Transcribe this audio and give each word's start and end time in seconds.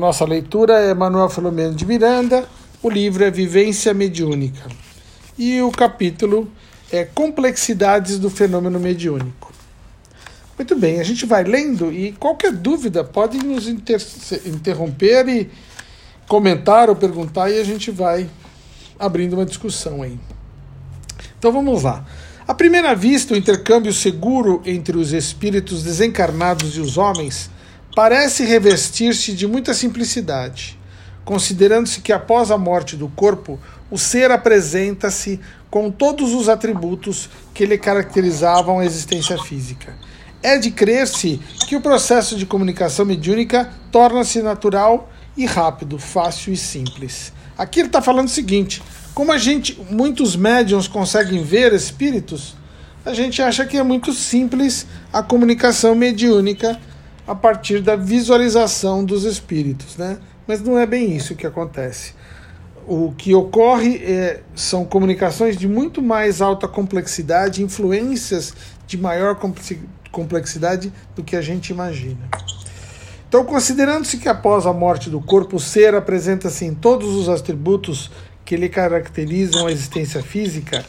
nossa 0.00 0.24
leitura 0.24 0.80
é 0.80 0.94
Manuel 0.94 1.28
Filomeno 1.28 1.74
de 1.74 1.84
Miranda, 1.84 2.48
o 2.82 2.88
livro 2.88 3.22
é 3.22 3.30
Vivência 3.30 3.92
Mediúnica. 3.92 4.66
E 5.38 5.60
o 5.60 5.70
capítulo 5.70 6.50
é 6.90 7.04
Complexidades 7.04 8.18
do 8.18 8.30
Fenômeno 8.30 8.80
Mediúnico. 8.80 9.52
Muito 10.56 10.74
bem, 10.74 11.00
a 11.00 11.04
gente 11.04 11.26
vai 11.26 11.44
lendo 11.44 11.92
e 11.92 12.12
qualquer 12.12 12.50
dúvida 12.50 13.04
pode 13.04 13.44
nos 13.44 13.68
inter 13.68 14.00
interromper 14.46 15.28
e 15.28 15.50
comentar 16.26 16.88
ou 16.88 16.96
perguntar 16.96 17.50
e 17.50 17.60
a 17.60 17.64
gente 17.64 17.90
vai 17.90 18.26
abrindo 18.98 19.34
uma 19.34 19.44
discussão 19.44 20.02
aí. 20.02 20.18
Então 21.38 21.52
vamos 21.52 21.82
lá. 21.82 22.06
À 22.48 22.54
primeira 22.54 22.94
vista, 22.94 23.34
o 23.34 23.36
intercâmbio 23.36 23.92
seguro 23.92 24.62
entre 24.64 24.96
os 24.96 25.12
espíritos 25.12 25.82
desencarnados 25.82 26.74
e 26.76 26.80
os 26.80 26.96
homens 26.96 27.50
parece 27.94 28.44
revestir-se 28.44 29.32
de 29.32 29.46
muita 29.46 29.74
simplicidade, 29.74 30.78
considerando-se 31.24 32.00
que 32.00 32.12
após 32.12 32.50
a 32.50 32.58
morte 32.58 32.96
do 32.96 33.08
corpo, 33.08 33.58
o 33.90 33.98
ser 33.98 34.30
apresenta-se 34.30 35.40
com 35.70 35.90
todos 35.90 36.32
os 36.32 36.48
atributos 36.48 37.28
que 37.52 37.66
lhe 37.66 37.78
caracterizavam 37.78 38.78
a 38.78 38.84
existência 38.84 39.38
física. 39.42 39.94
É 40.42 40.56
de 40.56 40.70
crer-se 40.70 41.40
que 41.68 41.76
o 41.76 41.80
processo 41.80 42.36
de 42.36 42.46
comunicação 42.46 43.04
mediúnica 43.04 43.70
torna-se 43.92 44.40
natural 44.40 45.10
e 45.36 45.44
rápido, 45.44 45.98
fácil 45.98 46.52
e 46.52 46.56
simples. 46.56 47.32
Aqui 47.58 47.80
ele 47.80 47.88
está 47.88 48.00
falando 48.00 48.26
o 48.26 48.30
seguinte: 48.30 48.82
como 49.14 49.32
a 49.32 49.38
gente, 49.38 49.78
muitos 49.90 50.34
médiums 50.34 50.88
conseguem 50.88 51.42
ver 51.42 51.74
espíritos, 51.74 52.54
a 53.04 53.12
gente 53.12 53.42
acha 53.42 53.66
que 53.66 53.76
é 53.76 53.82
muito 53.82 54.12
simples 54.12 54.86
a 55.12 55.22
comunicação 55.22 55.94
mediúnica 55.94 56.78
a 57.30 57.34
partir 57.36 57.80
da 57.80 57.94
visualização 57.94 59.04
dos 59.04 59.22
espíritos, 59.22 59.96
né? 59.96 60.18
Mas 60.48 60.60
não 60.60 60.76
é 60.76 60.84
bem 60.84 61.14
isso 61.14 61.36
que 61.36 61.46
acontece. 61.46 62.12
O 62.88 63.12
que 63.16 63.32
ocorre 63.32 63.98
é, 63.98 64.40
são 64.52 64.84
comunicações 64.84 65.56
de 65.56 65.68
muito 65.68 66.02
mais 66.02 66.42
alta 66.42 66.66
complexidade, 66.66 67.62
influências 67.62 68.52
de 68.84 68.98
maior 68.98 69.38
complexidade 70.10 70.92
do 71.14 71.22
que 71.22 71.36
a 71.36 71.40
gente 71.40 71.68
imagina. 71.68 72.18
Então, 73.28 73.44
considerando-se 73.44 74.16
que 74.16 74.28
após 74.28 74.66
a 74.66 74.72
morte 74.72 75.08
do 75.08 75.20
corpo, 75.20 75.54
o 75.54 75.60
ser 75.60 75.94
apresenta-se 75.94 76.64
em 76.64 76.74
todos 76.74 77.14
os 77.14 77.28
atributos 77.28 78.10
que 78.44 78.56
lhe 78.56 78.68
caracterizam 78.68 79.68
a 79.68 79.70
existência 79.70 80.20
física, 80.20 80.84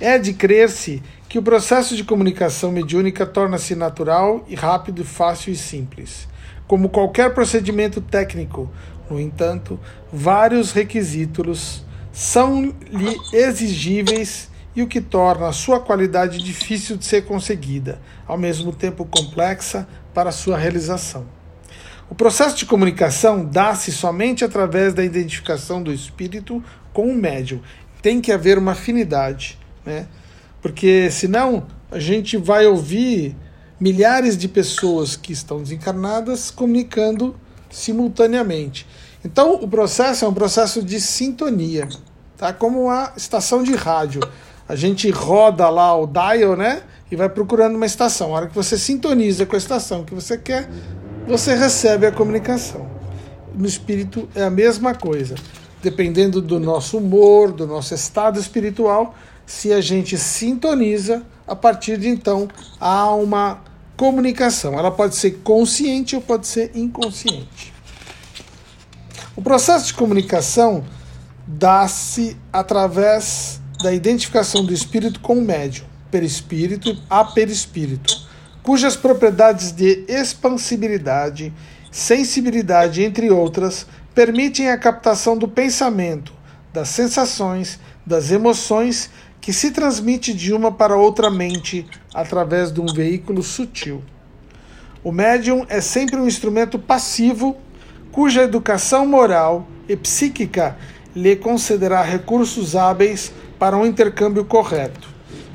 é 0.00 0.18
de 0.18 0.32
crer-se 0.32 1.00
que 1.34 1.38
o 1.40 1.42
processo 1.42 1.96
de 1.96 2.04
comunicação 2.04 2.70
mediúnica 2.70 3.26
torna-se 3.26 3.74
natural 3.74 4.44
e 4.46 4.54
rápido, 4.54 5.04
fácil 5.04 5.52
e 5.52 5.56
simples. 5.56 6.28
Como 6.64 6.88
qualquer 6.88 7.34
procedimento 7.34 8.00
técnico, 8.00 8.70
no 9.10 9.18
entanto, 9.18 9.80
vários 10.12 10.70
requisitos 10.70 11.84
são-lhe 12.12 12.72
exigíveis 13.32 14.48
e 14.76 14.82
o 14.82 14.86
que 14.86 15.00
torna 15.00 15.48
a 15.48 15.52
sua 15.52 15.80
qualidade 15.80 16.40
difícil 16.40 16.96
de 16.96 17.04
ser 17.04 17.24
conseguida, 17.24 18.00
ao 18.28 18.38
mesmo 18.38 18.72
tempo 18.72 19.04
complexa 19.04 19.88
para 20.14 20.30
sua 20.30 20.56
realização. 20.56 21.26
O 22.08 22.14
processo 22.14 22.58
de 22.58 22.64
comunicação 22.64 23.44
dá-se 23.44 23.90
somente 23.90 24.44
através 24.44 24.94
da 24.94 25.02
identificação 25.02 25.82
do 25.82 25.92
espírito 25.92 26.62
com 26.92 27.08
o 27.08 27.16
médium. 27.16 27.60
Tem 28.00 28.20
que 28.20 28.30
haver 28.30 28.56
uma 28.56 28.70
afinidade, 28.70 29.58
né? 29.84 30.06
Porque 30.64 31.10
senão 31.10 31.64
a 31.90 31.98
gente 31.98 32.38
vai 32.38 32.66
ouvir 32.66 33.36
milhares 33.78 34.34
de 34.34 34.48
pessoas 34.48 35.14
que 35.14 35.30
estão 35.30 35.62
desencarnadas 35.62 36.50
comunicando 36.50 37.36
simultaneamente. 37.70 38.86
Então 39.22 39.56
o 39.56 39.68
processo 39.68 40.24
é 40.24 40.28
um 40.28 40.32
processo 40.32 40.82
de 40.82 40.98
sintonia, 41.02 41.86
tá? 42.38 42.50
Como 42.50 42.84
uma 42.84 43.12
estação 43.14 43.62
de 43.62 43.74
rádio. 43.74 44.22
A 44.66 44.74
gente 44.74 45.10
roda 45.10 45.68
lá 45.68 45.94
o 45.94 46.06
dial, 46.06 46.56
né? 46.56 46.82
E 47.10 47.14
vai 47.14 47.28
procurando 47.28 47.76
uma 47.76 47.84
estação. 47.84 48.34
A 48.34 48.38
hora 48.38 48.46
que 48.46 48.54
você 48.54 48.78
sintoniza 48.78 49.44
com 49.44 49.56
a 49.56 49.58
estação 49.58 50.02
que 50.02 50.14
você 50.14 50.38
quer, 50.38 50.66
você 51.28 51.54
recebe 51.54 52.06
a 52.06 52.10
comunicação. 52.10 52.88
No 53.54 53.66
espírito 53.66 54.26
é 54.34 54.42
a 54.42 54.50
mesma 54.50 54.94
coisa. 54.94 55.34
Dependendo 55.82 56.40
do 56.40 56.58
nosso 56.58 56.96
humor, 56.96 57.52
do 57.52 57.66
nosso 57.66 57.92
estado 57.92 58.40
espiritual, 58.40 59.14
se 59.46 59.72
a 59.72 59.80
gente 59.80 60.16
sintoniza, 60.16 61.22
a 61.46 61.54
partir 61.54 61.98
de 61.98 62.08
então 62.08 62.48
há 62.80 63.14
uma 63.14 63.62
comunicação. 63.96 64.78
Ela 64.78 64.90
pode 64.90 65.16
ser 65.16 65.32
consciente 65.42 66.16
ou 66.16 66.22
pode 66.22 66.46
ser 66.46 66.70
inconsciente. 66.74 67.72
O 69.36 69.42
processo 69.42 69.86
de 69.86 69.94
comunicação 69.94 70.84
dá-se 71.46 72.36
através 72.52 73.60
da 73.82 73.92
identificação 73.92 74.64
do 74.64 74.72
espírito 74.72 75.20
com 75.20 75.38
o 75.38 75.44
médium, 75.44 75.84
perispírito 76.10 76.88
e 76.88 77.02
aperispírito, 77.10 78.14
cujas 78.62 78.96
propriedades 78.96 79.72
de 79.72 80.04
expansibilidade, 80.08 81.52
sensibilidade, 81.90 83.02
entre 83.02 83.30
outras, 83.30 83.86
permitem 84.14 84.70
a 84.70 84.78
captação 84.78 85.36
do 85.36 85.48
pensamento, 85.48 86.32
das 86.72 86.88
sensações, 86.88 87.78
das 88.06 88.30
emoções 88.30 89.10
que 89.44 89.52
se 89.52 89.72
transmite 89.72 90.32
de 90.32 90.54
uma 90.54 90.72
para 90.72 90.96
outra 90.96 91.28
mente 91.28 91.86
através 92.14 92.72
de 92.72 92.80
um 92.80 92.86
veículo 92.86 93.42
sutil. 93.42 94.02
O 95.02 95.12
médium 95.12 95.66
é 95.68 95.82
sempre 95.82 96.16
um 96.16 96.26
instrumento 96.26 96.78
passivo 96.78 97.54
cuja 98.10 98.42
educação 98.42 99.04
moral 99.04 99.68
e 99.86 99.94
psíquica 99.96 100.78
lhe 101.14 101.36
concederá 101.36 102.00
recursos 102.00 102.74
hábeis 102.74 103.34
para 103.58 103.76
um 103.76 103.84
intercâmbio 103.84 104.46
correto. 104.46 105.10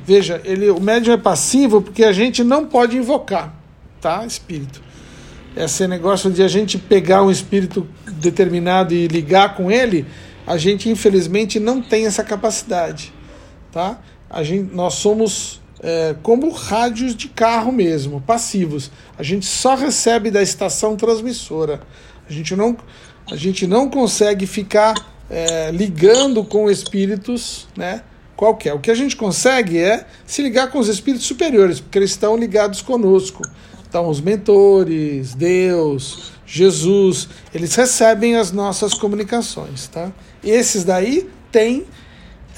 Veja, 0.05 0.39
ele, 0.45 0.69
o 0.69 0.79
médium 0.79 1.13
é 1.13 1.17
passivo 1.17 1.81
porque 1.81 2.03
a 2.03 2.11
gente 2.11 2.43
não 2.43 2.67
pode 2.67 2.95
invocar, 2.95 3.55
tá? 3.99 4.23
Espírito. 4.23 4.83
Esse 5.57 5.87
negócio 5.87 6.29
de 6.29 6.43
a 6.43 6.47
gente 6.47 6.77
pegar 6.77 7.23
um 7.23 7.31
espírito 7.31 7.87
determinado 8.05 8.93
e 8.93 9.07
ligar 9.07 9.55
com 9.55 9.71
ele, 9.71 10.05
a 10.45 10.57
gente 10.57 10.89
infelizmente 10.89 11.59
não 11.59 11.81
tem 11.81 12.05
essa 12.05 12.23
capacidade 12.23 13.17
tá? 13.71 13.99
A 14.29 14.43
gente, 14.43 14.73
nós 14.73 14.95
somos 14.95 15.59
é, 15.81 16.15
como 16.21 16.49
rádios 16.49 17.15
de 17.15 17.27
carro 17.27 17.71
mesmo, 17.71 18.21
passivos. 18.21 18.91
A 19.17 19.23
gente 19.23 19.45
só 19.45 19.75
recebe 19.75 20.29
da 20.29 20.41
estação 20.41 20.95
transmissora. 20.95 21.81
A 22.29 22.33
gente 22.33 22.55
não, 22.55 22.77
a 23.31 23.35
gente 23.35 23.65
não 23.65 23.89
consegue 23.89 24.45
ficar 24.45 24.95
é, 25.29 25.71
ligando 25.71 26.43
com 26.43 26.69
espíritos, 26.69 27.67
né? 27.75 28.03
Qualquer. 28.35 28.73
O 28.73 28.79
que 28.79 28.89
a 28.89 28.95
gente 28.95 29.15
consegue 29.15 29.77
é 29.77 30.05
se 30.25 30.41
ligar 30.41 30.71
com 30.71 30.79
os 30.79 30.87
espíritos 30.87 31.27
superiores, 31.27 31.79
porque 31.79 31.97
eles 31.97 32.11
estão 32.11 32.37
ligados 32.37 32.81
conosco. 32.81 33.43
Então, 33.87 34.07
os 34.07 34.21
mentores, 34.21 35.33
Deus, 35.33 36.31
Jesus, 36.45 37.27
eles 37.53 37.75
recebem 37.75 38.35
as 38.35 38.51
nossas 38.51 38.93
comunicações, 38.93 39.87
tá? 39.87 40.11
Esses 40.43 40.83
daí 40.83 41.27
têm 41.51 41.85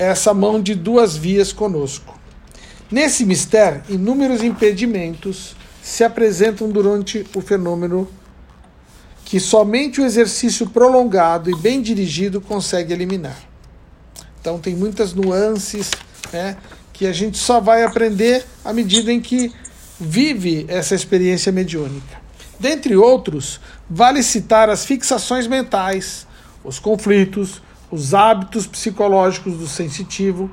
essa 0.06 0.34
mão 0.34 0.62
de 0.62 0.74
duas 0.74 1.16
vias 1.16 1.54
conosco. 1.54 2.20
Nesse 2.90 3.24
mistério, 3.24 3.84
inúmeros 3.88 4.44
impedimentos 4.44 5.56
se 5.82 6.04
apresentam 6.04 6.70
durante 6.70 7.26
o 7.36 7.42
fenômeno 7.42 8.08
que 9.24 9.40
somente 9.40 10.02
o 10.02 10.06
exercício 10.06 10.68
prolongado 10.68 11.50
e 11.50 11.56
bem 11.56 11.82
dirigido 11.82 12.42
consegue 12.42 12.92
eliminar. 12.92 13.38
Então 14.40 14.60
tem 14.60 14.76
muitas 14.76 15.14
nuances 15.14 15.92
né, 16.34 16.58
que 16.92 17.06
a 17.06 17.14
gente 17.14 17.38
só 17.38 17.60
vai 17.62 17.84
aprender 17.84 18.44
à 18.66 18.74
medida 18.74 19.12
em 19.12 19.22
que 19.22 19.54
vive 20.00 20.66
essa 20.68 20.96
experiência 20.96 21.52
mediúnica. 21.52 22.20
Dentre 22.60 22.96
outros, 22.96 23.62
vale 23.90 24.22
citar 24.24 24.70
as 24.70 24.84
fixações 24.84 25.48
mentais, 25.48 26.28
os 26.64 26.80
conflitos, 26.80 27.62
os 27.92 28.14
hábitos 28.14 28.66
psicológicos 28.66 29.58
do 29.58 29.68
sensitivo, 29.68 30.50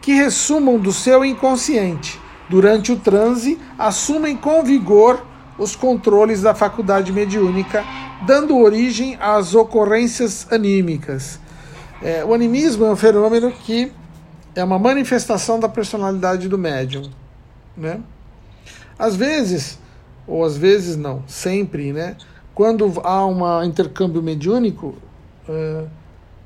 que 0.00 0.12
ressumam 0.12 0.78
do 0.78 0.92
seu 0.92 1.24
inconsciente. 1.24 2.20
Durante 2.48 2.92
o 2.92 2.96
transe, 2.96 3.58
assumem 3.76 4.36
com 4.36 4.62
vigor 4.62 5.24
os 5.58 5.74
controles 5.74 6.42
da 6.42 6.54
faculdade 6.54 7.12
mediúnica, 7.12 7.84
dando 8.26 8.56
origem 8.56 9.16
às 9.20 9.54
ocorrências 9.54 10.46
anímicas. 10.52 11.40
É, 12.00 12.24
o 12.24 12.32
animismo 12.32 12.84
é 12.84 12.90
um 12.90 12.96
fenômeno 12.96 13.50
que 13.50 13.90
é 14.54 14.62
uma 14.62 14.78
manifestação 14.78 15.58
da 15.58 15.68
personalidade 15.68 16.48
do 16.48 16.56
médium. 16.56 17.10
Né? 17.76 18.00
Às 18.98 19.16
vezes, 19.16 19.78
ou 20.26 20.44
às 20.44 20.56
vezes 20.56 20.96
não, 20.96 21.24
sempre, 21.26 21.92
né? 21.92 22.16
quando 22.54 23.00
há 23.04 23.26
um 23.26 23.62
intercâmbio 23.64 24.22
mediúnico, 24.22 24.94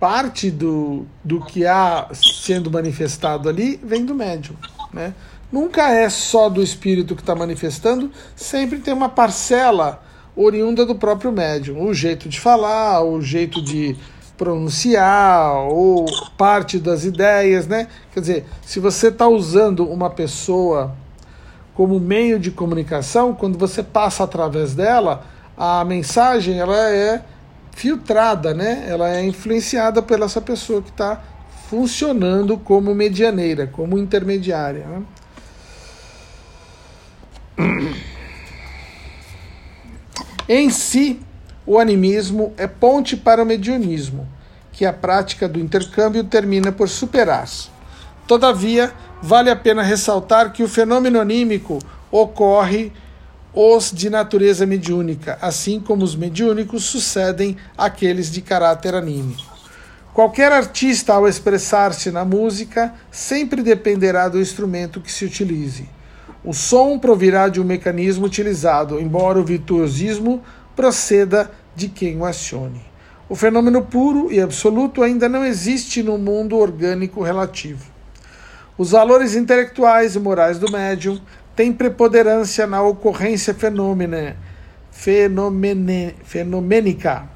parte 0.00 0.50
do, 0.50 1.04
do 1.22 1.44
que 1.44 1.66
há 1.66 2.08
sendo 2.14 2.70
manifestado 2.70 3.50
ali 3.50 3.78
vem 3.84 4.04
do 4.04 4.14
médium. 4.14 4.56
Né? 4.92 5.14
Nunca 5.52 5.90
é 5.90 6.08
só 6.08 6.48
do 6.48 6.62
espírito 6.62 7.14
que 7.14 7.20
está 7.20 7.34
manifestando, 7.34 8.10
sempre 8.34 8.78
tem 8.78 8.94
uma 8.94 9.10
parcela 9.10 10.02
oriunda 10.34 10.86
do 10.86 10.94
próprio 10.94 11.30
médium. 11.30 11.84
O 11.84 11.92
jeito 11.92 12.28
de 12.30 12.40
falar, 12.40 13.02
o 13.02 13.20
jeito 13.20 13.62
de 13.62 13.94
pronunciar, 14.38 15.54
ou 15.68 16.06
parte 16.38 16.78
das 16.78 17.04
ideias, 17.04 17.66
né? 17.66 17.88
Quer 18.10 18.20
dizer, 18.20 18.46
se 18.62 18.80
você 18.80 19.08
está 19.08 19.28
usando 19.28 19.84
uma 19.84 20.08
pessoa 20.08 20.94
como 21.74 22.00
meio 22.00 22.38
de 22.38 22.50
comunicação, 22.50 23.34
quando 23.34 23.58
você 23.58 23.82
passa 23.82 24.24
através 24.24 24.74
dela, 24.74 25.26
a 25.58 25.84
mensagem 25.84 26.58
ela 26.58 26.88
é 26.88 27.22
filtrada, 27.72 28.52
né? 28.54 28.84
Ela 28.88 29.16
é 29.16 29.24
influenciada 29.24 30.02
pela 30.02 30.26
essa 30.26 30.40
pessoa 30.40 30.82
que 30.82 30.90
está 30.90 31.22
funcionando 31.68 32.58
como 32.58 32.94
medianeira, 32.94 33.66
como 33.66 33.96
intermediária. 33.96 34.86
Né? 34.86 35.02
Em 40.48 40.68
si, 40.68 41.20
o 41.64 41.78
animismo 41.78 42.52
é 42.56 42.66
ponte 42.66 43.16
para 43.16 43.42
o 43.42 43.46
mediunismo, 43.46 44.26
que 44.72 44.84
a 44.84 44.92
prática 44.92 45.48
do 45.48 45.60
intercâmbio 45.60 46.24
termina 46.24 46.72
por 46.72 46.88
superar. 46.88 47.48
Todavia, 48.26 48.92
vale 49.22 49.48
a 49.50 49.56
pena 49.56 49.82
ressaltar 49.82 50.52
que 50.52 50.64
o 50.64 50.68
fenômeno 50.68 51.20
anímico 51.20 51.78
ocorre 52.10 52.92
os 53.52 53.90
de 53.90 54.08
natureza 54.08 54.64
mediúnica, 54.64 55.38
assim 55.40 55.80
como 55.80 56.04
os 56.04 56.14
mediúnicos 56.14 56.84
sucedem 56.84 57.56
aqueles 57.76 58.30
de 58.30 58.40
caráter 58.40 58.94
anímico. 58.94 59.50
Qualquer 60.12 60.52
artista, 60.52 61.14
ao 61.14 61.28
expressar-se 61.28 62.10
na 62.10 62.24
música, 62.24 62.94
sempre 63.10 63.62
dependerá 63.62 64.28
do 64.28 64.40
instrumento 64.40 65.00
que 65.00 65.10
se 65.10 65.24
utilize. 65.24 65.88
O 66.44 66.52
som 66.52 66.98
provirá 66.98 67.48
de 67.48 67.60
um 67.60 67.64
mecanismo 67.64 68.26
utilizado, 68.26 68.98
embora 68.98 69.38
o 69.38 69.44
virtuosismo 69.44 70.42
proceda 70.74 71.50
de 71.76 71.88
quem 71.88 72.18
o 72.18 72.24
acione. 72.24 72.82
O 73.28 73.36
fenômeno 73.36 73.82
puro 73.82 74.32
e 74.32 74.40
absoluto 74.40 75.02
ainda 75.02 75.28
não 75.28 75.44
existe 75.44 76.02
no 76.02 76.18
mundo 76.18 76.56
orgânico 76.56 77.22
relativo. 77.22 77.84
Os 78.76 78.90
valores 78.90 79.34
intelectuais 79.34 80.16
e 80.16 80.18
morais 80.18 80.58
do 80.58 80.72
médium 80.72 81.20
têm 81.60 81.74
preponderância 81.74 82.66
na 82.66 82.82
ocorrência 82.82 83.52
fenomene, 83.52 84.34
fenomene, 84.90 86.14
fenomênica, 86.24 87.28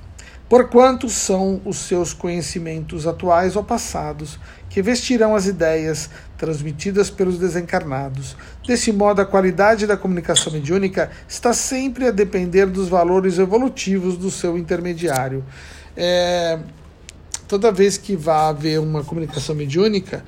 porquanto 0.49 1.11
são 1.11 1.61
os 1.63 1.77
seus 1.77 2.15
conhecimentos 2.15 3.07
atuais 3.07 3.55
ou 3.55 3.63
passados 3.63 4.41
que 4.71 4.81
vestirão 4.81 5.37
as 5.37 5.45
ideias 5.45 6.09
transmitidas 6.39 7.11
pelos 7.11 7.39
desencarnados. 7.39 8.35
Desse 8.67 8.91
modo, 8.93 9.21
a 9.21 9.27
qualidade 9.27 9.87
da 9.87 9.95
comunicação 9.95 10.51
mediúnica 10.51 11.11
está 11.29 11.53
sempre 11.53 12.07
a 12.07 12.11
depender 12.11 12.65
dos 12.65 12.89
valores 12.89 13.39
evolutivos 13.39 14.17
do 14.17 14.31
seu 14.31 14.57
intermediário. 14.57 15.45
É, 15.95 16.61
toda 17.47 17.71
vez 17.71 17.99
que 17.99 18.17
vai 18.17 18.49
haver 18.49 18.81
uma 18.81 19.05
comunicação 19.05 19.55
mediúnica, 19.55 20.25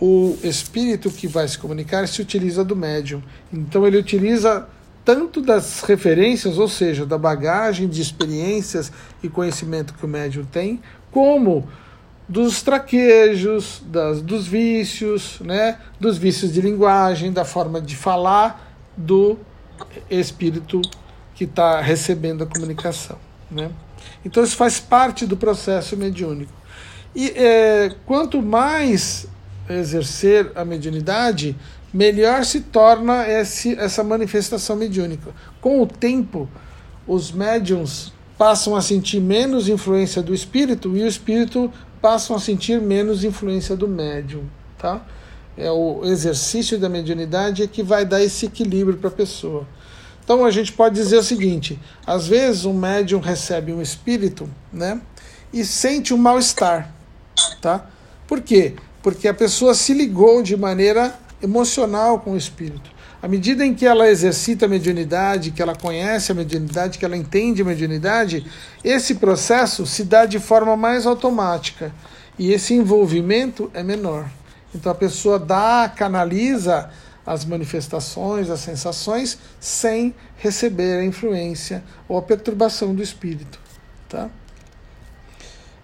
o 0.00 0.36
espírito 0.42 1.10
que 1.10 1.26
vai 1.26 1.46
se 1.46 1.58
comunicar 1.58 2.06
se 2.08 2.20
utiliza 2.20 2.64
do 2.64 2.74
médium. 2.74 3.22
Então, 3.52 3.86
ele 3.86 3.96
utiliza 3.96 4.68
tanto 5.04 5.40
das 5.40 5.82
referências, 5.82 6.58
ou 6.58 6.68
seja, 6.68 7.04
da 7.04 7.18
bagagem 7.18 7.88
de 7.88 8.00
experiências 8.00 8.90
e 9.22 9.28
conhecimento 9.28 9.94
que 9.94 10.04
o 10.04 10.08
médium 10.08 10.44
tem, 10.44 10.80
como 11.10 11.68
dos 12.28 12.62
traquejos, 12.62 13.82
das, 13.86 14.22
dos 14.22 14.46
vícios, 14.46 15.38
né, 15.40 15.78
dos 16.00 16.16
vícios 16.16 16.52
de 16.52 16.60
linguagem, 16.60 17.32
da 17.32 17.44
forma 17.44 17.80
de 17.80 17.94
falar 17.94 18.78
do 18.96 19.38
espírito 20.08 20.80
que 21.34 21.44
está 21.44 21.80
recebendo 21.80 22.44
a 22.44 22.46
comunicação. 22.46 23.18
Né? 23.50 23.70
Então 24.24 24.42
isso 24.42 24.56
faz 24.56 24.80
parte 24.80 25.26
do 25.26 25.36
processo 25.36 25.96
mediúnico. 25.96 26.52
E 27.14 27.28
é, 27.30 27.94
quanto 28.06 28.40
mais 28.40 29.26
exercer 29.68 30.52
a 30.54 30.64
mediunidade, 30.64 31.56
melhor 31.92 32.44
se 32.44 32.60
torna 32.60 33.28
esse, 33.28 33.78
essa 33.78 34.02
manifestação 34.02 34.76
mediúnica. 34.76 35.30
Com 35.60 35.80
o 35.80 35.86
tempo, 35.86 36.48
os 37.06 37.30
médiums 37.30 38.12
passam 38.36 38.74
a 38.74 38.82
sentir 38.82 39.20
menos 39.20 39.68
influência 39.68 40.22
do 40.22 40.34
espírito 40.34 40.96
e 40.96 41.02
o 41.02 41.06
espírito 41.06 41.72
passam 42.00 42.36
a 42.36 42.40
sentir 42.40 42.80
menos 42.80 43.24
influência 43.24 43.76
do 43.76 43.88
médium, 43.88 44.44
tá? 44.76 45.06
É 45.56 45.70
o 45.70 46.04
exercício 46.04 46.78
da 46.78 46.88
mediunidade 46.88 47.62
é 47.62 47.66
que 47.66 47.82
vai 47.82 48.04
dar 48.04 48.22
esse 48.22 48.46
equilíbrio 48.46 48.98
para 48.98 49.08
a 49.08 49.12
pessoa. 49.12 49.66
Então 50.24 50.44
a 50.44 50.50
gente 50.50 50.72
pode 50.72 50.96
dizer 50.96 51.18
o 51.18 51.22
seguinte: 51.22 51.78
às 52.04 52.26
vezes 52.26 52.64
um 52.64 52.74
médium 52.74 53.20
recebe 53.20 53.72
um 53.72 53.80
espírito, 53.80 54.50
né, 54.72 55.00
e 55.52 55.64
sente 55.64 56.12
um 56.12 56.18
mal-estar, 56.18 56.92
tá? 57.60 57.86
Por 58.26 58.40
quê? 58.40 58.74
Porque 59.04 59.28
a 59.28 59.34
pessoa 59.34 59.74
se 59.74 59.92
ligou 59.92 60.42
de 60.42 60.56
maneira 60.56 61.14
emocional 61.42 62.20
com 62.20 62.32
o 62.32 62.36
espírito. 62.38 62.90
À 63.20 63.28
medida 63.28 63.64
em 63.64 63.74
que 63.74 63.84
ela 63.84 64.08
exercita 64.08 64.64
a 64.64 64.68
mediunidade, 64.68 65.50
que 65.50 65.60
ela 65.60 65.76
conhece 65.76 66.32
a 66.32 66.34
mediunidade, 66.34 66.98
que 66.98 67.04
ela 67.04 67.16
entende 67.16 67.60
a 67.60 67.66
mediunidade, 67.66 68.46
esse 68.82 69.16
processo 69.16 69.84
se 69.84 70.04
dá 70.04 70.24
de 70.24 70.38
forma 70.38 70.74
mais 70.74 71.04
automática 71.04 71.92
e 72.38 72.50
esse 72.50 72.72
envolvimento 72.72 73.70
é 73.74 73.82
menor. 73.82 74.26
Então 74.74 74.90
a 74.90 74.94
pessoa 74.94 75.38
dá, 75.38 75.92
canaliza 75.94 76.88
as 77.26 77.44
manifestações, 77.44 78.48
as 78.48 78.60
sensações, 78.60 79.38
sem 79.60 80.14
receber 80.38 80.98
a 80.98 81.04
influência 81.04 81.84
ou 82.08 82.16
a 82.16 82.22
perturbação 82.22 82.94
do 82.94 83.02
espírito. 83.02 83.60
Tá? 84.08 84.30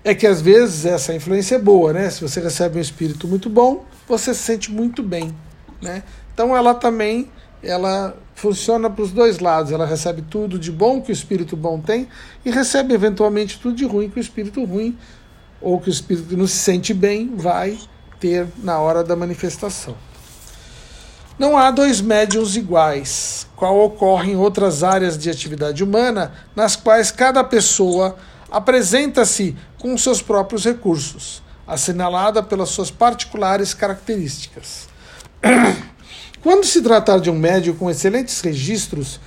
É 0.02 0.14
que 0.14 0.26
às 0.26 0.40
vezes 0.40 0.86
essa 0.86 1.14
influência 1.14 1.56
é 1.56 1.58
boa, 1.58 1.92
né? 1.92 2.08
Se 2.08 2.22
você 2.22 2.40
recebe 2.40 2.78
um 2.78 2.80
espírito 2.80 3.28
muito 3.28 3.50
bom, 3.50 3.84
você 4.08 4.32
se 4.32 4.40
sente 4.40 4.70
muito 4.70 5.02
bem. 5.02 5.34
Né? 5.80 6.02
Então 6.32 6.56
ela 6.56 6.74
também 6.74 7.30
ela 7.62 8.16
funciona 8.34 8.88
para 8.88 9.02
os 9.02 9.12
dois 9.12 9.38
lados. 9.38 9.72
Ela 9.72 9.86
recebe 9.86 10.22
tudo 10.22 10.58
de 10.58 10.72
bom 10.72 11.00
que 11.00 11.10
o 11.10 11.12
espírito 11.12 11.56
bom 11.56 11.78
tem 11.78 12.08
e 12.44 12.50
recebe 12.50 12.94
eventualmente 12.94 13.60
tudo 13.60 13.76
de 13.76 13.84
ruim 13.84 14.08
que 14.08 14.18
o 14.18 14.20
espírito 14.20 14.64
ruim 14.64 14.96
ou 15.60 15.78
que 15.78 15.90
o 15.90 15.92
espírito 15.92 16.36
não 16.36 16.46
se 16.46 16.56
sente 16.56 16.94
bem 16.94 17.36
vai 17.36 17.78
ter 18.18 18.46
na 18.62 18.78
hora 18.78 19.04
da 19.04 19.14
manifestação. 19.14 19.94
Não 21.38 21.56
há 21.56 21.70
dois 21.70 22.02
médiums 22.02 22.54
iguais, 22.54 23.46
qual 23.56 23.78
ocorre 23.80 24.32
em 24.32 24.36
outras 24.36 24.82
áreas 24.82 25.16
de 25.16 25.30
atividade 25.30 25.82
humana, 25.82 26.32
nas 26.54 26.76
quais 26.76 27.10
cada 27.10 27.42
pessoa 27.42 28.16
apresenta-se 28.50 29.56
com 29.78 29.96
seus 29.96 30.20
próprios 30.20 30.64
recursos, 30.64 31.42
assinalada 31.66 32.42
pelas 32.42 32.70
suas 32.70 32.90
particulares 32.90 33.72
características. 33.72 34.88
Quando 36.42 36.64
se 36.64 36.82
tratar 36.82 37.20
de 37.20 37.30
um 37.30 37.38
médium 37.38 37.76
com 37.76 37.90
excelentes 37.90 38.40
registros 38.40 39.20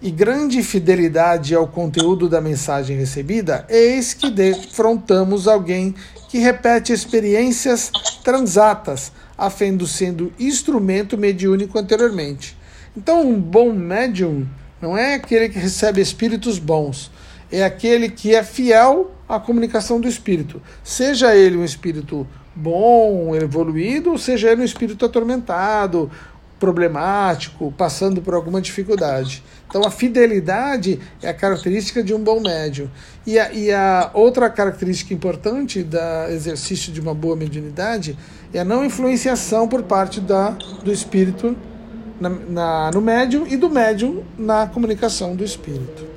e 0.00 0.10
grande 0.10 0.62
fidelidade 0.62 1.54
ao 1.54 1.66
conteúdo 1.66 2.28
da 2.28 2.40
mensagem 2.40 2.96
recebida, 2.96 3.66
eis 3.68 4.14
que 4.14 4.30
defrontamos 4.30 5.46
alguém 5.46 5.94
que 6.28 6.38
repete 6.38 6.92
experiências 6.92 7.90
transatas, 8.24 9.12
afendo 9.36 9.86
sendo 9.86 10.32
instrumento 10.38 11.18
mediúnico 11.18 11.78
anteriormente. 11.78 12.56
Então, 12.96 13.22
um 13.22 13.40
bom 13.40 13.72
médium 13.72 14.46
não 14.80 14.96
é 14.96 15.14
aquele 15.14 15.48
que 15.48 15.58
recebe 15.58 16.00
espíritos 16.00 16.58
bons, 16.58 17.10
é 17.52 17.62
aquele 17.62 18.08
que 18.08 18.34
é 18.34 18.42
fiel 18.42 19.12
à 19.28 19.38
comunicação 19.38 20.00
do 20.00 20.08
espírito, 20.08 20.60
seja 20.82 21.36
ele 21.36 21.58
um 21.58 21.64
espírito 21.64 22.26
bom, 22.56 23.36
evoluído, 23.36 24.18
seja 24.18 24.50
ele 24.50 24.62
um 24.62 24.64
espírito 24.64 25.04
atormentado, 25.04 26.10
problemático, 26.58 27.72
passando 27.76 28.22
por 28.22 28.34
alguma 28.34 28.60
dificuldade. 28.60 29.42
Então 29.68 29.84
a 29.84 29.90
fidelidade 29.90 31.00
é 31.20 31.28
a 31.28 31.34
característica 31.34 32.02
de 32.04 32.14
um 32.14 32.22
bom 32.22 32.40
médium. 32.40 32.88
E 33.26 33.36
a, 33.38 33.52
e 33.52 33.72
a 33.72 34.10
outra 34.14 34.48
característica 34.48 35.12
importante 35.12 35.82
do 35.82 35.98
exercício 36.30 36.92
de 36.92 37.00
uma 37.00 37.14
boa 37.14 37.34
mediunidade 37.34 38.16
é 38.54 38.60
a 38.60 38.64
não 38.64 38.84
influenciação 38.84 39.66
por 39.66 39.82
parte 39.82 40.20
da, 40.20 40.50
do 40.84 40.92
espírito 40.92 41.56
na, 42.20 42.28
na, 42.28 42.90
no 42.92 43.00
médium 43.00 43.44
e 43.46 43.56
do 43.56 43.68
médium 43.68 44.22
na 44.38 44.68
comunicação 44.68 45.34
do 45.34 45.42
espírito. 45.42 46.11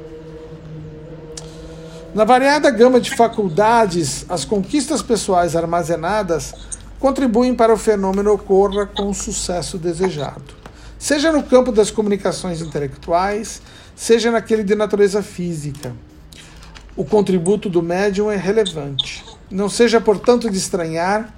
Na 2.15 2.24
variada 2.24 2.72
gama 2.72 3.01
de 3.01 3.13
faculdades, 3.13 4.25
as 4.29 4.45
conquistas 4.45 5.01
pessoais 5.01 5.53
armazenadas 5.53 6.53
contribuem 6.98 7.53
para 7.53 7.74
o 7.74 7.77
fenômeno 7.77 8.31
ocorra 8.31 8.86
com 8.86 9.10
o 9.10 9.13
sucesso 9.13 9.77
desejado. 9.77 10.55
Seja 10.98 11.29
no 11.29 11.43
campo 11.43 11.74
das 11.74 11.91
comunicações 11.91 12.62
intelectuais, 12.62 13.62
seja 13.98 14.31
naquele 14.31 14.63
de 14.63 14.75
natureza 14.75 15.22
física. 15.22 15.93
O 16.95 17.03
contributo 17.03 17.69
do 17.69 17.84
médium 17.84 18.31
é 18.31 18.38
relevante. 18.38 19.22
Não 19.51 19.67
seja, 19.67 20.00
portanto, 20.00 20.50
de 20.50 20.57
estranhar 20.57 21.36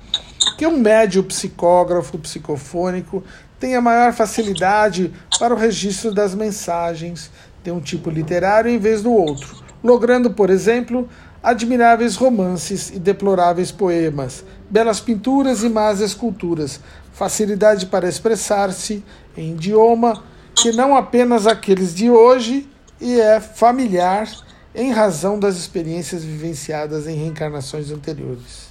que 0.60 0.68
um 0.68 0.78
médium 0.78 1.24
psicógrafo, 1.24 2.20
psicofônico, 2.20 3.24
tenha 3.60 3.82
maior 3.82 4.14
facilidade 4.14 5.12
para 5.40 5.56
o 5.56 5.58
registro 5.58 6.14
das 6.14 6.36
mensagens, 6.36 7.32
de 7.64 7.72
um 7.72 7.80
tipo 7.80 8.12
literário 8.12 8.70
em 8.70 8.78
vez 8.78 9.02
do 9.02 9.12
outro, 9.12 9.66
logrando, 9.88 10.32
por 10.32 10.50
exemplo, 10.50 11.08
admiráveis 11.42 12.18
romances 12.18 12.90
e 12.90 13.00
deploráveis 13.00 13.72
poemas, 13.72 14.44
belas 14.70 15.00
pinturas 15.00 15.64
e 15.64 15.70
más 15.70 16.02
esculturas, 16.02 16.82
facilidade 17.14 17.86
para 17.86 18.10
expressar-se 18.10 19.02
em 19.38 19.54
idioma 19.54 20.22
que 20.54 20.74
não 20.74 20.94
apenas 20.94 21.48
aqueles 21.48 21.96
de 21.96 22.10
hoje 22.10 22.68
e 23.00 23.18
é 23.22 23.40
familiar 23.40 24.28
em 24.76 24.92
razão 24.92 25.40
das 25.40 25.56
experiências 25.56 26.22
vivenciadas 26.22 27.08
em 27.08 27.16
reencarnações 27.16 27.90
anteriores. 27.90 28.68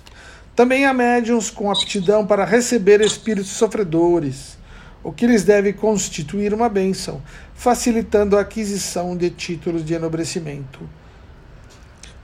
Também 0.54 0.84
há 0.84 0.92
médiums 0.92 1.48
com 1.50 1.70
aptidão 1.70 2.26
para 2.26 2.44
receber 2.44 3.00
espíritos 3.00 3.52
sofredores, 3.52 4.58
o 5.02 5.12
que 5.12 5.26
lhes 5.26 5.44
deve 5.44 5.72
constituir 5.72 6.52
uma 6.52 6.68
bênção, 6.68 7.22
facilitando 7.54 8.36
a 8.36 8.42
aquisição 8.42 9.16
de 9.16 9.30
títulos 9.30 9.82
de 9.82 9.94
enobrecimento 9.94 10.80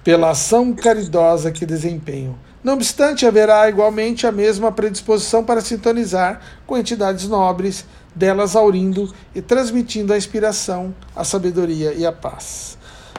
pela 0.05 0.31
ação 0.31 0.73
caridosa 0.73 1.51
que 1.51 1.65
desempenham. 1.65 2.35
Não 2.63 2.75
obstante, 2.75 3.27
haverá 3.27 3.69
igualmente 3.69 4.27
a 4.27 4.33
mesma 4.33 4.71
predisposição 4.71 5.45
para 5.45 5.61
sintonizar 5.61 6.41
com 6.67 6.79
entidades 6.79 7.29
nobres, 7.29 7.85
delas 8.15 8.55
aurindo 8.55 9.13
e 9.35 9.41
transmitindo 9.41 10.13
a 10.13 10.17
inspiração, 10.17 10.95
a 11.15 11.25
sabedoria 11.25 11.93
e 11.93 12.05
a 12.05 12.13
paz. 12.13 12.77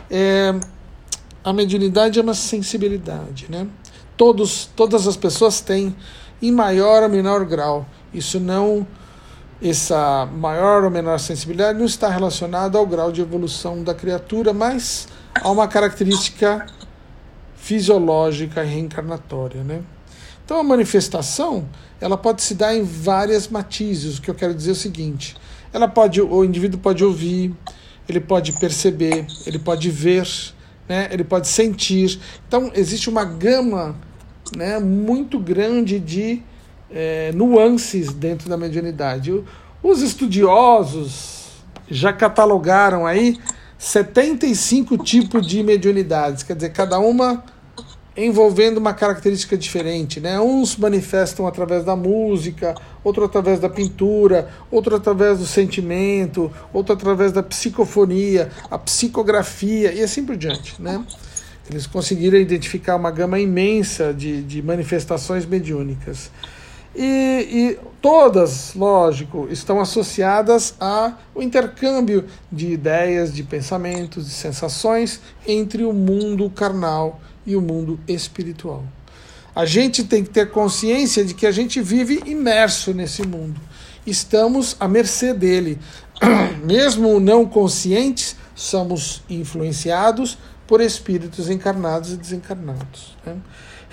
É, 0.10 0.54
a 1.44 1.52
mediunidade 1.52 2.20
é 2.20 2.22
uma 2.22 2.34
sensibilidade, 2.34 3.48
né? 3.50 3.68
Todos, 4.16 4.70
todas 4.76 5.08
as 5.08 5.18
pessoas 5.18 5.60
têm, 5.60 5.96
em 6.42 6.52
maior 6.52 7.04
ou 7.04 7.10
menor 7.10 7.44
grau. 7.46 7.86
Isso 8.14 8.40
não 8.40 8.86
essa 9.62 10.26
maior 10.26 10.84
ou 10.84 10.90
menor 10.90 11.18
sensibilidade 11.20 11.80
não 11.80 11.86
está 11.86 12.10
relacionada 12.10 12.78
ao 12.78 12.86
grau 12.86 13.12
de 13.12 13.22
evolução 13.22 13.82
da 13.82 13.94
criatura, 13.94 14.52
mas 14.52 15.08
a 15.42 15.50
uma 15.50 15.68
característica 15.68 16.66
fisiológica 17.56 18.62
reencarnatória. 18.62 19.64
Né? 19.64 19.82
Então 20.44 20.58
a 20.58 20.64
manifestação 20.64 21.68
ela 22.00 22.18
pode 22.18 22.42
se 22.42 22.54
dar 22.54 22.76
em 22.76 22.84
várias 22.84 23.48
matizes. 23.48 24.18
O 24.18 24.22
que 24.22 24.30
eu 24.30 24.36
quero 24.36 24.54
dizer 24.54 24.72
é 24.72 24.74
o 24.74 24.76
seguinte: 24.76 25.36
ela 25.72 25.88
pode, 25.88 26.22
o 26.22 26.44
indivíduo 26.44 26.80
pode 26.80 27.04
ouvir, 27.04 27.56
ele 28.08 28.20
pode 28.20 28.52
perceber, 28.60 29.26
ele 29.46 29.58
pode 29.58 29.90
ver, 29.90 30.28
né? 30.88 31.08
ele 31.12 31.24
pode 31.24 31.48
sentir. 31.48 32.20
Então 32.48 32.72
existe 32.76 33.10
uma 33.10 33.24
gama 33.24 33.96
né, 34.56 34.80
muito 34.80 35.40
grande 35.40 36.00
de 36.00 36.42
é, 36.92 37.32
nuances 37.32 38.14
dentro 38.14 38.50
da 38.50 38.58
mediunidade. 38.58 39.44
Os 39.82 40.02
estudiosos 40.02 41.44
já 41.90 42.14
catalogaram 42.14 43.06
aí 43.06 43.38
75 43.84 44.98
tipos 45.00 45.46
de 45.46 45.62
mediunidades, 45.62 46.42
quer 46.42 46.56
dizer, 46.56 46.70
cada 46.70 46.98
uma 47.00 47.44
envolvendo 48.16 48.78
uma 48.78 48.94
característica 48.94 49.58
diferente, 49.58 50.22
né? 50.22 50.40
Uns 50.40 50.78
manifestam 50.78 51.46
através 51.46 51.84
da 51.84 51.94
música, 51.94 52.76
outro 53.04 53.26
através 53.26 53.60
da 53.60 53.68
pintura, 53.68 54.48
outro 54.72 54.96
através 54.96 55.40
do 55.40 55.46
sentimento, 55.46 56.50
outro 56.72 56.94
através 56.94 57.34
da 57.34 57.44
psicofonia, 57.44 58.50
a 58.72 58.80
psicografia 58.80 59.92
e 59.92 60.02
assim 60.02 60.26
por 60.26 60.38
diante, 60.38 60.82
né? 60.82 61.04
Eles 61.70 61.86
conseguiram 61.86 62.38
identificar 62.38 62.96
uma 62.96 63.12
gama 63.12 63.38
imensa 63.38 64.14
de, 64.14 64.44
de 64.44 64.62
manifestações 64.62 65.46
mediúnicas. 65.46 66.32
E, 66.96 67.02
e, 67.02 67.80
todas, 68.02 68.76
lógico, 68.76 69.48
estão 69.50 69.80
associadas 69.80 70.76
ao 70.80 71.42
intercâmbio 71.42 72.26
de 72.52 72.72
ideias, 72.72 73.34
de 73.34 73.44
pensamentos, 73.44 74.28
de 74.28 74.34
sensações 74.34 75.20
entre 75.48 75.84
o 75.84 75.94
mundo 75.94 76.50
carnal 76.50 77.20
e 77.46 77.56
o 77.56 77.62
mundo 77.62 78.00
espiritual. 78.08 78.84
A 79.56 79.66
gente 79.66 80.04
tem 80.04 80.24
que 80.24 80.30
ter 80.30 80.52
consciência 80.52 81.24
de 81.24 81.34
que 81.34 81.46
a 81.46 81.52
gente 81.52 81.82
vive 81.82 82.22
imerso 82.26 82.94
nesse 82.94 83.26
mundo. 83.26 83.60
Estamos 84.06 84.76
à 84.80 84.88
mercê 84.88 85.34
dele. 85.34 85.80
Mesmo 86.64 87.20
não 87.20 87.46
conscientes, 87.46 88.36
somos 88.56 89.24
influenciados 89.30 90.38
por 90.68 90.82
espíritos 90.82 91.50
encarnados 91.50 92.14
e 92.14 92.18
desencarnados. 92.18 93.16
Né? 93.26 93.36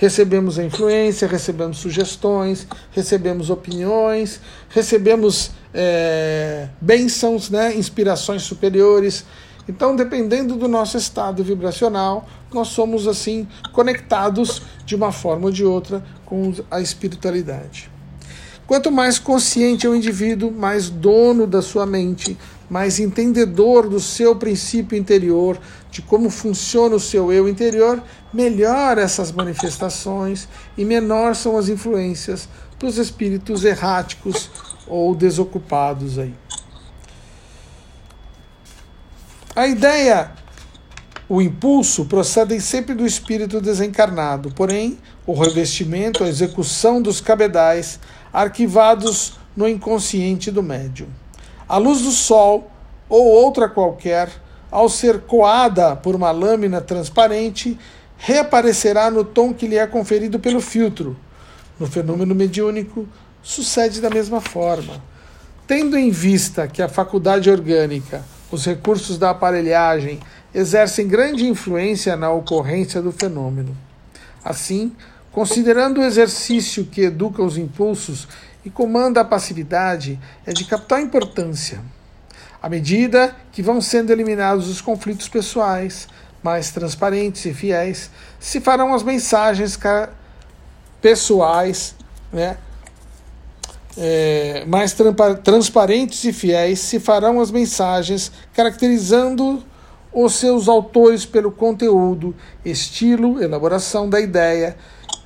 Recebemos 0.01 0.59
a 0.59 0.65
influência, 0.65 1.29
recebemos 1.29 1.77
sugestões, 1.77 2.67
recebemos 2.91 3.51
opiniões, 3.51 4.41
recebemos 4.71 5.51
é, 5.75 6.69
bênçãos, 6.81 7.51
né? 7.51 7.77
inspirações 7.77 8.41
superiores. 8.41 9.27
Então, 9.69 9.95
dependendo 9.95 10.57
do 10.57 10.67
nosso 10.67 10.97
estado 10.97 11.45
vibracional, 11.45 12.27
nós 12.51 12.69
somos 12.69 13.07
assim 13.07 13.47
conectados 13.75 14.63
de 14.87 14.95
uma 14.97 15.13
forma 15.13 15.45
ou 15.45 15.53
de 15.53 15.67
outra 15.67 16.03
com 16.25 16.51
a 16.71 16.81
espiritualidade. 16.81 17.91
Quanto 18.67 18.91
mais 18.91 19.19
consciente 19.19 19.87
é 19.87 19.91
o 19.91 19.95
indivíduo, 19.95 20.51
mais 20.51 20.89
dono 20.89 21.47
da 21.47 21.61
sua 21.61 21.85
mente, 21.85 22.39
mais 22.71 23.01
entendedor 23.01 23.89
do 23.89 23.99
seu 23.99 24.37
princípio 24.37 24.97
interior, 24.97 25.59
de 25.91 26.01
como 26.01 26.31
funciona 26.31 26.95
o 26.95 27.01
seu 27.01 27.33
eu 27.33 27.49
interior, 27.49 28.01
melhor 28.33 28.97
essas 28.97 29.33
manifestações 29.33 30.49
e 30.79 30.85
menor 30.85 31.35
são 31.35 31.59
as 31.59 31.69
influências 31.69 32.49
dos 32.79 32.97
espíritos 32.97 33.65
erráticos 33.65 34.49
ou 34.87 35.15
desocupados 35.17 36.17
aí. 36.17 36.35
A 39.55 39.67
ideia, 39.67 40.31
o 41.29 41.43
impulso 41.43 42.05
procedem 42.05 42.61
sempre 42.61 42.95
do 42.95 43.05
espírito 43.05 43.61
desencarnado, 43.61 44.53
porém, 44.53 44.97
o 45.27 45.35
revestimento, 45.35 46.23
a 46.23 46.29
execução 46.29 47.03
dos 47.03 47.21
cabedais 47.21 47.99
arquivados 48.33 49.39
no 49.57 49.69
inconsciente 49.69 50.53
do 50.53 50.63
médium. 50.63 51.09
A 51.71 51.77
luz 51.77 52.01
do 52.01 52.11
sol 52.11 52.69
ou 53.09 53.25
outra 53.27 53.69
qualquer, 53.69 54.29
ao 54.73 54.89
ser 54.89 55.21
coada 55.21 55.95
por 55.95 56.17
uma 56.17 56.33
lâmina 56.33 56.81
transparente, 56.81 57.79
reaparecerá 58.19 59.09
no 59.09 59.25
tom 59.25 59.55
que 59.55 59.69
lhe 59.69 59.77
é 59.77 59.87
conferido 59.87 60.41
pelo 60.41 60.61
filtro. 60.61 61.17
No 61.79 61.87
fenômeno 61.87 62.35
mediúnico, 62.35 63.07
sucede 63.41 64.01
da 64.01 64.11
mesma 64.11 64.41
forma. 64.41 65.01
Tendo 65.65 65.97
em 65.97 66.11
vista 66.11 66.67
que 66.67 66.83
a 66.83 66.89
faculdade 66.89 67.49
orgânica, 67.49 68.25
os 68.51 68.67
recursos 68.67 69.17
da 69.17 69.31
aparelhagem, 69.31 70.19
exercem 70.53 71.07
grande 71.07 71.47
influência 71.47 72.17
na 72.17 72.33
ocorrência 72.33 73.01
do 73.01 73.13
fenômeno. 73.13 73.77
Assim, 74.45 74.91
considerando 75.31 76.01
o 76.01 76.05
exercício 76.05 76.85
que 76.85 77.03
educa 77.03 77.45
os 77.45 77.57
impulsos 77.57 78.27
e 78.65 78.71
comanda 78.71 79.21
a 79.21 79.25
passividade, 79.25 80.19
é 80.47 80.53
de 80.53 80.65
capital 80.65 81.01
importância. 81.01 81.81
À 82.63 82.69
medida 82.69 83.35
que 83.53 83.63
vão 83.63 83.81
sendo 83.81 84.11
eliminados 84.11 84.69
os 84.69 84.81
conflitos 84.81 85.29
pessoais, 85.29 86.07
mais 86.43 86.71
transparentes 86.71 87.45
e 87.45 87.55
fiéis, 87.55 88.11
se 88.39 88.61
farão 88.61 88.95
as 88.95 89.03
mensagens 89.03 89.79
pessoais, 91.01 91.95
né? 92.33 92.57
É, 93.97 94.65
mais 94.67 94.95
transparentes 95.43 96.23
e 96.25 96.33
fiéis, 96.33 96.79
se 96.79 97.01
farão 97.01 97.41
as 97.41 97.51
mensagens 97.51 98.31
caracterizando 98.55 99.65
os 100.13 100.35
seus 100.35 100.69
autores 100.69 101.27
pelo 101.27 101.51
conteúdo, 101.51 102.35
estilo, 102.65 103.43
elaboração 103.43 104.09
da 104.09 104.21
ideia 104.21 104.77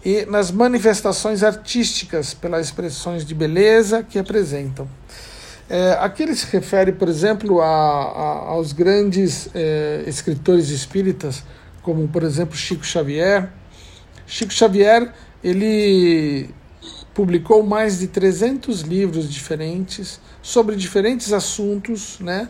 e 0.04 0.26
nas 0.26 0.50
manifestações 0.50 1.42
artísticas 1.42 2.34
pelas 2.34 2.66
expressões 2.66 3.24
de 3.24 3.34
beleza 3.34 4.02
que 4.02 4.18
apresentam. 4.18 4.86
É, 5.68 5.92
aqui 5.98 6.22
ele 6.22 6.34
se 6.34 6.46
refere, 6.46 6.92
por 6.92 7.08
exemplo, 7.08 7.62
a, 7.62 7.66
a, 7.66 8.48
aos 8.50 8.72
grandes 8.72 9.48
é, 9.54 10.04
escritores 10.06 10.68
espíritas, 10.68 11.42
como, 11.82 12.06
por 12.06 12.22
exemplo, 12.22 12.54
Chico 12.54 12.84
Xavier. 12.84 13.50
Chico 14.26 14.52
Xavier 14.52 15.10
ele 15.42 16.50
publicou 17.14 17.62
mais 17.62 18.00
de 18.00 18.08
300 18.08 18.82
livros 18.82 19.32
diferentes 19.32 20.20
sobre 20.42 20.76
diferentes 20.76 21.32
assuntos, 21.32 22.18
né, 22.20 22.48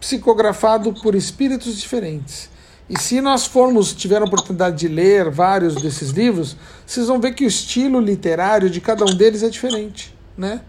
psicografado 0.00 0.94
por 0.94 1.14
espíritos 1.14 1.76
diferentes. 1.76 2.48
E 2.88 3.00
se 3.00 3.20
nós 3.20 3.46
formos, 3.46 3.92
tiver 3.92 4.22
a 4.22 4.24
oportunidade 4.24 4.76
de 4.76 4.88
ler 4.88 5.28
vários 5.28 5.74
desses 5.74 6.10
livros, 6.10 6.56
vocês 6.86 7.08
vão 7.08 7.20
ver 7.20 7.34
que 7.34 7.44
o 7.44 7.48
estilo 7.48 8.00
literário 8.00 8.70
de 8.70 8.80
cada 8.80 9.04
um 9.04 9.14
deles 9.14 9.42
é 9.42 9.48
diferente, 9.48 10.14
né? 10.36 10.60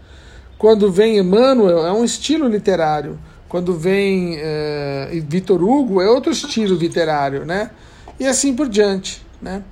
Quando 0.58 0.90
vem 0.90 1.18
Emmanuel, 1.18 1.86
é 1.86 1.92
um 1.92 2.04
estilo 2.04 2.48
literário. 2.48 3.18
Quando 3.48 3.72
vem 3.72 4.36
é, 4.38 5.22
Vitor 5.28 5.62
Hugo, 5.62 6.02
é 6.02 6.10
outro 6.10 6.32
estilo 6.32 6.76
literário, 6.76 7.46
né? 7.46 7.70
E 8.18 8.26
assim 8.26 8.52
por 8.52 8.68
diante, 8.68 9.24
né? 9.40 9.62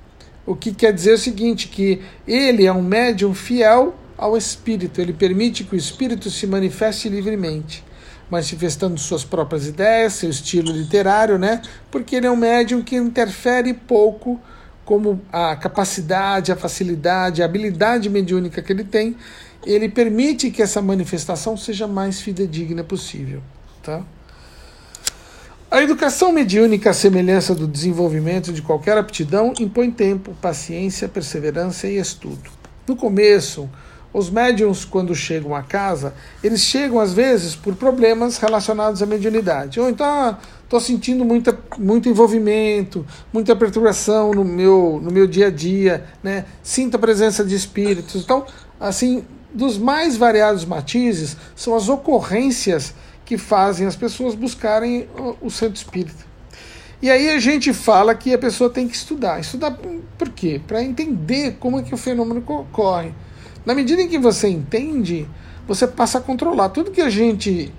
O 0.46 0.54
que 0.54 0.72
quer 0.72 0.92
dizer 0.92 1.14
o 1.14 1.18
seguinte, 1.18 1.66
que 1.66 2.00
ele 2.26 2.64
é 2.64 2.72
um 2.72 2.82
médium 2.82 3.34
fiel 3.34 3.96
ao 4.16 4.36
espírito, 4.36 5.00
ele 5.00 5.12
permite 5.12 5.64
que 5.64 5.74
o 5.74 5.76
espírito 5.76 6.30
se 6.30 6.46
manifeste 6.46 7.08
livremente. 7.08 7.84
Manifestando 8.30 8.98
suas 8.98 9.24
próprias 9.24 9.66
ideias, 9.66 10.14
seu 10.14 10.30
estilo 10.30 10.72
literário, 10.72 11.38
né? 11.38 11.62
Porque 11.90 12.16
ele 12.16 12.26
é 12.26 12.30
um 12.30 12.36
médium 12.36 12.82
que 12.82 12.96
interfere 12.96 13.72
pouco 13.72 14.40
como 14.84 15.20
a 15.32 15.56
capacidade, 15.56 16.52
a 16.52 16.56
facilidade, 16.56 17.42
a 17.42 17.44
habilidade 17.44 18.08
mediúnica 18.08 18.62
que 18.62 18.72
ele 18.72 18.84
tem, 18.84 19.16
ele 19.64 19.88
permite 19.88 20.50
que 20.50 20.62
essa 20.62 20.80
manifestação 20.80 21.56
seja 21.56 21.88
mais 21.88 22.20
fidedigna 22.20 22.84
possível, 22.84 23.42
tá? 23.82 24.02
A 25.68 25.82
educação 25.82 26.30
mediúnica, 26.32 26.90
à 26.90 26.94
semelhança 26.94 27.52
do 27.52 27.66
desenvolvimento 27.66 28.52
de 28.52 28.62
qualquer 28.62 28.96
aptidão, 28.96 29.52
impõe 29.58 29.90
tempo, 29.90 30.36
paciência, 30.40 31.08
perseverança 31.08 31.88
e 31.88 31.98
estudo. 31.98 32.48
No 32.86 32.94
começo, 32.94 33.68
os 34.16 34.30
médiums, 34.30 34.82
quando 34.82 35.14
chegam 35.14 35.54
a 35.54 35.62
casa, 35.62 36.14
eles 36.42 36.62
chegam 36.62 36.98
às 36.98 37.12
vezes 37.12 37.54
por 37.54 37.74
problemas 37.76 38.38
relacionados 38.38 39.02
à 39.02 39.06
mediunidade. 39.06 39.78
Ou 39.78 39.90
então, 39.90 40.38
estou 40.64 40.78
ah, 40.78 40.80
sentindo 40.80 41.22
muita, 41.22 41.58
muito 41.76 42.08
envolvimento, 42.08 43.06
muita 43.30 43.54
perturbação 43.54 44.32
no 44.32 44.42
meu, 44.42 44.98
no 45.02 45.10
meu 45.10 45.26
dia 45.26 45.48
a 45.48 45.50
dia, 45.50 46.06
né? 46.22 46.46
sinto 46.62 46.94
a 46.94 46.98
presença 46.98 47.44
de 47.44 47.54
espíritos. 47.54 48.22
Então, 48.24 48.46
assim, 48.80 49.22
dos 49.52 49.76
mais 49.76 50.16
variados 50.16 50.64
matizes 50.64 51.36
são 51.54 51.74
as 51.74 51.90
ocorrências 51.90 52.94
que 53.22 53.36
fazem 53.36 53.86
as 53.86 53.96
pessoas 53.96 54.34
buscarem 54.34 55.10
o 55.42 55.50
centro 55.50 55.74
espírita. 55.74 56.24
E 57.02 57.10
aí 57.10 57.28
a 57.28 57.38
gente 57.38 57.74
fala 57.74 58.14
que 58.14 58.32
a 58.32 58.38
pessoa 58.38 58.70
tem 58.70 58.88
que 58.88 58.96
estudar. 58.96 59.40
Estudar 59.40 59.78
por 60.16 60.30
quê? 60.30 60.58
Para 60.66 60.82
entender 60.82 61.58
como 61.60 61.78
é 61.78 61.82
que 61.82 61.92
o 61.92 61.98
fenômeno 61.98 62.42
ocorre. 62.46 63.12
Na 63.66 63.74
medida 63.74 64.00
em 64.00 64.08
que 64.08 64.16
você 64.16 64.48
entende, 64.48 65.28
você 65.66 65.88
passa 65.88 66.18
a 66.18 66.20
controlar. 66.20 66.68
Tudo 66.68 66.92
que 66.92 67.00
a 67.00 67.10
gente 67.10 67.74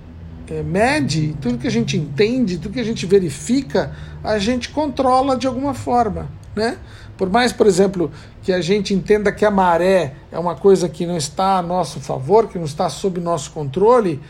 é, 0.46 0.62
mede, 0.62 1.34
tudo 1.40 1.56
que 1.56 1.66
a 1.66 1.70
gente 1.70 1.96
entende, 1.96 2.58
tudo 2.58 2.74
que 2.74 2.80
a 2.80 2.84
gente 2.84 3.06
verifica, 3.06 3.90
a 4.22 4.38
gente 4.38 4.68
controla 4.68 5.34
de 5.34 5.46
alguma 5.46 5.72
forma. 5.72 6.28
Né? 6.54 6.76
Por 7.16 7.30
mais, 7.30 7.54
por 7.54 7.66
exemplo, 7.66 8.12
que 8.42 8.52
a 8.52 8.60
gente 8.60 8.92
entenda 8.92 9.32
que 9.32 9.46
a 9.46 9.50
maré 9.50 10.14
é 10.30 10.38
uma 10.38 10.54
coisa 10.54 10.90
que 10.90 11.06
não 11.06 11.16
está 11.16 11.56
a 11.56 11.62
nosso 11.62 12.00
favor, 12.00 12.48
que 12.48 12.58
não 12.58 12.66
está 12.66 12.90
sob 12.90 13.18
nosso 13.18 13.50
controle, 13.52 14.20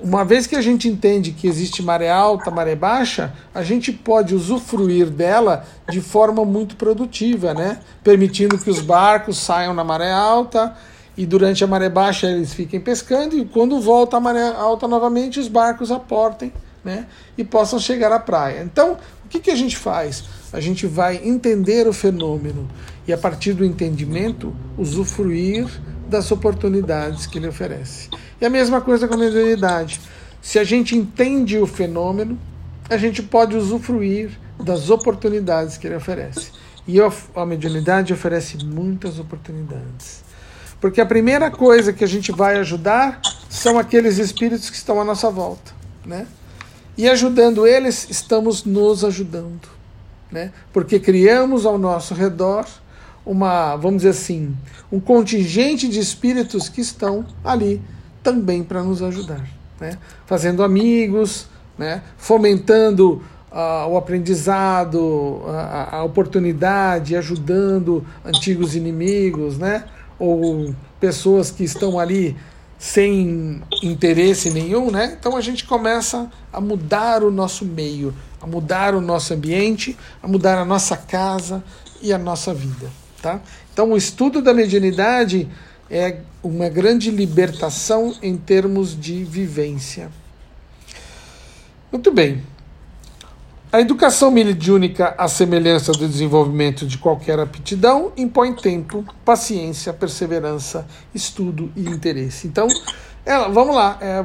uma 0.00 0.24
vez 0.24 0.46
que 0.46 0.54
a 0.54 0.62
gente 0.62 0.88
entende 0.88 1.32
que 1.32 1.48
existe 1.48 1.82
maré 1.82 2.10
alta, 2.10 2.50
maré 2.50 2.76
baixa, 2.76 3.32
a 3.52 3.62
gente 3.62 3.92
pode 3.92 4.34
usufruir 4.34 5.10
dela 5.10 5.64
de 5.90 6.00
forma 6.00 6.44
muito 6.44 6.76
produtiva, 6.76 7.52
né? 7.52 7.80
Permitindo 8.02 8.56
que 8.56 8.70
os 8.70 8.80
barcos 8.80 9.36
saiam 9.36 9.74
na 9.74 9.82
maré 9.82 10.12
alta 10.12 10.76
e 11.16 11.24
durante 11.24 11.62
a 11.62 11.66
maré 11.66 11.88
baixa 11.88 12.26
eles 12.26 12.52
fiquem 12.52 12.80
pescando 12.80 13.36
e 13.36 13.44
quando 13.44 13.80
volta 13.80 14.16
a 14.16 14.20
maré 14.20 14.48
alta 14.48 14.88
novamente 14.88 15.38
os 15.38 15.48
barcos 15.48 15.90
aportem, 15.90 16.52
né? 16.84 17.06
E 17.38 17.44
possam 17.44 17.78
chegar 17.78 18.12
à 18.12 18.18
praia. 18.18 18.62
Então, 18.62 18.98
o 19.24 19.28
que, 19.28 19.40
que 19.40 19.50
a 19.50 19.56
gente 19.56 19.76
faz? 19.76 20.24
A 20.52 20.60
gente 20.60 20.86
vai 20.86 21.20
entender 21.24 21.86
o 21.86 21.92
fenômeno 21.92 22.68
e 23.06 23.12
a 23.12 23.18
partir 23.18 23.52
do 23.52 23.64
entendimento 23.64 24.54
usufruir 24.76 25.66
das 26.08 26.30
oportunidades 26.30 27.26
que 27.26 27.38
ele 27.38 27.48
oferece. 27.48 28.08
E 28.40 28.44
a 28.44 28.50
mesma 28.50 28.80
coisa 28.80 29.08
com 29.08 29.14
a 29.14 29.18
mediunidade. 29.18 30.00
Se 30.42 30.58
a 30.58 30.64
gente 30.64 30.94
entende 30.94 31.58
o 31.58 31.66
fenômeno, 31.66 32.38
a 32.90 32.96
gente 32.96 33.22
pode 33.22 33.56
usufruir 33.56 34.38
das 34.62 34.90
oportunidades 34.90 35.76
que 35.76 35.86
ele 35.86 35.96
oferece. 35.96 36.50
E 36.86 36.98
a 37.00 37.46
mediunidade 37.46 38.12
oferece 38.12 38.62
muitas 38.64 39.18
oportunidades. 39.18 40.23
Porque 40.84 41.00
a 41.00 41.06
primeira 41.06 41.50
coisa 41.50 41.94
que 41.94 42.04
a 42.04 42.06
gente 42.06 42.30
vai 42.30 42.58
ajudar 42.58 43.18
são 43.48 43.78
aqueles 43.78 44.18
espíritos 44.18 44.68
que 44.68 44.76
estão 44.76 45.00
à 45.00 45.04
nossa 45.04 45.30
volta. 45.30 45.72
Né? 46.04 46.26
E 46.94 47.08
ajudando 47.08 47.66
eles, 47.66 48.06
estamos 48.10 48.66
nos 48.66 49.02
ajudando. 49.02 49.66
Né? 50.30 50.52
Porque 50.74 51.00
criamos 51.00 51.64
ao 51.64 51.78
nosso 51.78 52.12
redor 52.12 52.66
uma, 53.24 53.76
vamos 53.76 54.02
dizer 54.02 54.10
assim, 54.10 54.54
um 54.92 55.00
contingente 55.00 55.88
de 55.88 55.98
espíritos 55.98 56.68
que 56.68 56.82
estão 56.82 57.24
ali 57.42 57.80
também 58.22 58.62
para 58.62 58.82
nos 58.82 59.02
ajudar, 59.02 59.42
né? 59.80 59.96
fazendo 60.26 60.62
amigos, 60.62 61.46
né? 61.78 62.02
fomentando 62.18 63.22
uh, 63.50 63.88
o 63.88 63.96
aprendizado, 63.96 65.44
a, 65.46 65.96
a, 65.96 66.04
oportunidade, 66.04 67.16
ajudando 67.16 68.04
antigos 68.22 68.76
inimigos, 68.76 69.56
né? 69.56 69.84
Ou 70.18 70.74
pessoas 71.00 71.50
que 71.50 71.64
estão 71.64 71.98
ali 71.98 72.36
sem 72.78 73.62
interesse 73.82 74.50
nenhum, 74.50 74.90
né? 74.90 75.16
Então 75.18 75.36
a 75.36 75.40
gente 75.40 75.64
começa 75.64 76.30
a 76.52 76.60
mudar 76.60 77.22
o 77.22 77.30
nosso 77.30 77.64
meio, 77.64 78.14
a 78.40 78.46
mudar 78.46 78.94
o 78.94 79.00
nosso 79.00 79.32
ambiente, 79.32 79.96
a 80.22 80.28
mudar 80.28 80.58
a 80.58 80.64
nossa 80.64 80.96
casa 80.96 81.64
e 82.02 82.12
a 82.12 82.18
nossa 82.18 82.52
vida, 82.52 82.90
tá? 83.22 83.40
Então 83.72 83.92
o 83.92 83.96
estudo 83.96 84.42
da 84.42 84.52
mediunidade 84.52 85.48
é 85.90 86.18
uma 86.42 86.68
grande 86.68 87.10
libertação 87.10 88.14
em 88.22 88.36
termos 88.36 88.98
de 88.98 89.24
vivência. 89.24 90.10
Muito 91.90 92.12
bem. 92.12 92.42
A 93.74 93.80
educação 93.80 94.30
mediúnica, 94.30 95.16
à 95.18 95.26
semelhança 95.26 95.90
do 95.90 96.06
desenvolvimento 96.06 96.86
de 96.86 96.96
qualquer 96.96 97.40
aptidão, 97.40 98.12
impõe 98.16 98.54
tempo, 98.54 99.04
paciência, 99.24 99.92
perseverança, 99.92 100.86
estudo 101.12 101.72
e 101.74 101.80
interesse. 101.88 102.46
Então, 102.46 102.68
ela, 103.26 103.48
vamos 103.48 103.74
lá, 103.74 103.98
é, 104.00 104.24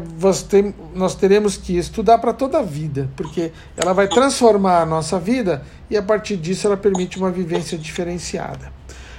nós 0.94 1.16
teremos 1.16 1.58
que 1.58 1.76
estudar 1.76 2.20
para 2.20 2.32
toda 2.32 2.60
a 2.60 2.62
vida, 2.62 3.10
porque 3.16 3.52
ela 3.76 3.92
vai 3.92 4.08
transformar 4.08 4.84
a 4.84 4.86
nossa 4.86 5.20
vida 5.20 5.64
e 5.90 5.98
a 5.98 6.04
partir 6.04 6.38
disso 6.38 6.68
ela 6.68 6.78
permite 6.78 7.18
uma 7.18 7.32
vivência 7.32 7.76
diferenciada. 7.76 8.72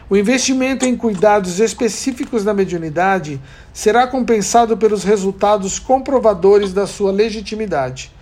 O 0.08 0.16
investimento 0.16 0.86
em 0.86 0.96
cuidados 0.96 1.58
específicos 1.58 2.44
na 2.44 2.54
mediunidade 2.54 3.40
será 3.72 4.06
compensado 4.06 4.76
pelos 4.76 5.02
resultados 5.02 5.80
comprovadores 5.80 6.72
da 6.72 6.86
sua 6.86 7.10
legitimidade, 7.10 8.12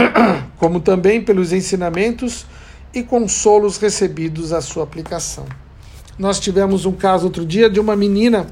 como 0.58 0.80
também 0.80 1.22
pelos 1.22 1.52
ensinamentos 1.52 2.46
e 2.94 3.02
consolos 3.02 3.76
recebidos 3.78 4.52
à 4.52 4.60
sua 4.60 4.84
aplicação. 4.84 5.46
Nós 6.18 6.40
tivemos 6.40 6.86
um 6.86 6.92
caso 6.92 7.26
outro 7.26 7.44
dia 7.44 7.68
de 7.68 7.78
uma 7.78 7.94
menina 7.94 8.46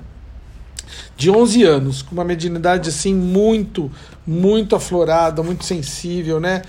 de 1.16 1.30
11 1.30 1.62
anos, 1.64 2.02
com 2.02 2.12
uma 2.12 2.24
mediunidade 2.24 2.88
assim 2.90 3.14
muito, 3.14 3.90
muito 4.26 4.76
aflorada, 4.76 5.42
muito 5.42 5.64
sensível, 5.64 6.38
né? 6.40 6.62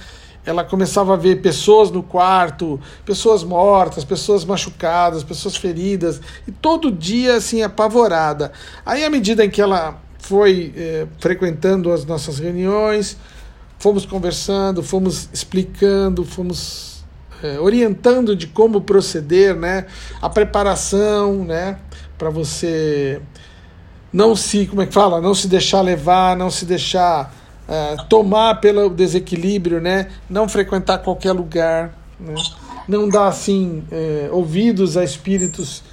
ela 0.46 0.64
começava 0.64 1.14
a 1.14 1.18
ver 1.18 1.42
pessoas 1.42 1.90
no 1.90 2.04
quarto, 2.04 2.80
pessoas 3.04 3.44
mortas, 3.44 4.04
pessoas 4.04 4.46
machucadas, 4.46 5.24
pessoas 5.24 5.56
feridas, 5.56 6.22
e 6.48 6.52
todo 6.52 6.92
dia 6.92 7.36
assim 7.36 7.64
apavorada. 7.64 8.52
Aí, 8.86 9.04
à 9.04 9.10
medida 9.10 9.44
em 9.44 9.50
que 9.50 9.62
ela 9.62 10.00
foi 10.20 10.72
eh, 10.78 11.08
frequentando 11.20 11.92
as 11.92 12.06
nossas 12.06 12.38
reuniões, 12.38 13.18
fomos 13.86 14.04
conversando, 14.04 14.82
fomos 14.82 15.30
explicando, 15.32 16.26
fomos 16.26 17.04
eh, 17.44 17.60
orientando 17.60 18.36
de 18.36 18.48
como 18.48 18.82
proceder, 18.82 19.56
né? 19.56 19.86
A 20.20 20.28
preparação, 20.28 21.46
né? 21.46 21.78
Para 22.18 22.32
você 22.32 23.22
não 24.12 24.36
se, 24.36 24.66
como 24.66 24.82
é 24.82 24.88
que 24.88 24.92
fala, 24.92 25.22
não 25.22 25.36
se 25.36 25.48
deixar 25.48 25.82
levar, 25.82 26.36
não 26.36 26.50
se 26.50 26.66
deixar 26.66 27.32
uh, 27.70 28.04
tomar 28.10 28.60
pelo 28.60 28.90
desequilíbrio, 28.90 29.80
né? 29.80 30.08
Não 30.28 30.50
frequentar 30.50 30.98
qualquer 31.04 31.34
lugar, 31.34 31.96
né? 32.20 32.34
Não 32.88 33.08
dar 33.08 33.28
assim 33.28 33.84
uh, 33.92 34.36
ouvidos 34.36 34.98
a 34.98 35.04
espíritos 35.04 35.84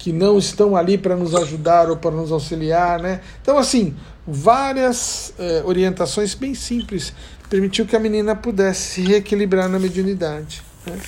que 0.00 0.14
não 0.14 0.38
estão 0.38 0.74
ali 0.74 0.96
para 0.96 1.14
nos 1.14 1.34
ajudar 1.34 1.90
ou 1.90 1.96
para 1.96 2.10
nos 2.10 2.32
auxiliar, 2.32 2.98
né? 2.98 3.20
Então 3.42 3.58
assim, 3.58 3.94
várias 4.26 5.34
uh, 5.38 5.68
orientações 5.68 6.32
bem 6.32 6.54
simples 6.54 7.12
permitiu 7.50 7.84
que 7.84 7.94
a 7.94 8.00
menina 8.00 8.34
pudesse 8.34 8.94
se 8.94 9.02
reequilibrar 9.02 9.68
na 9.68 9.78
mediunidade. 9.78 10.62
Né? 10.86 10.98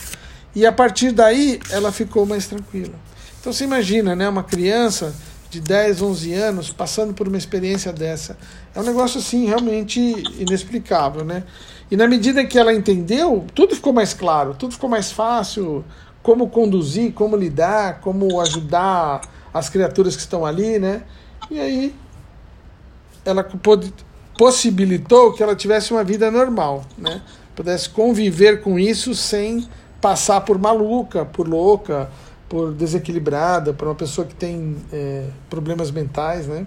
E 0.54 0.66
a 0.66 0.72
partir 0.72 1.10
daí 1.10 1.58
ela 1.70 1.90
ficou 1.90 2.26
mais 2.26 2.46
tranquila. 2.46 2.92
Então 3.40 3.50
você 3.50 3.64
imagina, 3.64 4.14
né, 4.14 4.28
uma 4.28 4.44
criança 4.44 5.14
de 5.48 5.58
10, 5.58 6.02
11 6.02 6.34
anos 6.34 6.70
passando 6.70 7.14
por 7.14 7.26
uma 7.26 7.38
experiência 7.38 7.94
dessa. 7.94 8.36
É 8.74 8.80
um 8.80 8.84
negócio 8.84 9.20
assim 9.20 9.46
realmente 9.46 10.00
inexplicável, 10.38 11.24
né? 11.24 11.44
E 11.90 11.96
na 11.96 12.06
medida 12.06 12.44
que 12.44 12.58
ela 12.58 12.74
entendeu, 12.74 13.46
tudo 13.54 13.74
ficou 13.74 13.92
mais 13.92 14.12
claro, 14.12 14.54
tudo 14.54 14.74
ficou 14.74 14.90
mais 14.90 15.10
fácil, 15.10 15.82
como 16.22 16.48
conduzir, 16.48 17.12
como 17.12 17.36
lidar, 17.36 18.00
como 18.00 18.40
ajudar 18.40 19.22
as 19.52 19.68
criaturas 19.68 20.14
que 20.14 20.22
estão 20.22 20.46
ali, 20.46 20.78
né? 20.78 21.02
E 21.50 21.60
aí 21.60 21.94
ela 23.24 23.46
possibilitou 24.36 25.32
que 25.32 25.42
ela 25.42 25.54
tivesse 25.54 25.92
uma 25.92 26.04
vida 26.04 26.30
normal, 26.30 26.84
né? 26.96 27.22
Pudesse 27.54 27.88
conviver 27.90 28.62
com 28.62 28.78
isso 28.78 29.14
sem 29.14 29.68
passar 30.00 30.40
por 30.40 30.58
maluca, 30.58 31.24
por 31.24 31.48
louca, 31.48 32.10
por 32.48 32.72
desequilibrada, 32.72 33.72
por 33.72 33.88
uma 33.88 33.94
pessoa 33.94 34.26
que 34.26 34.34
tem 34.34 34.76
é, 34.92 35.26
problemas 35.50 35.90
mentais, 35.90 36.46
né? 36.46 36.66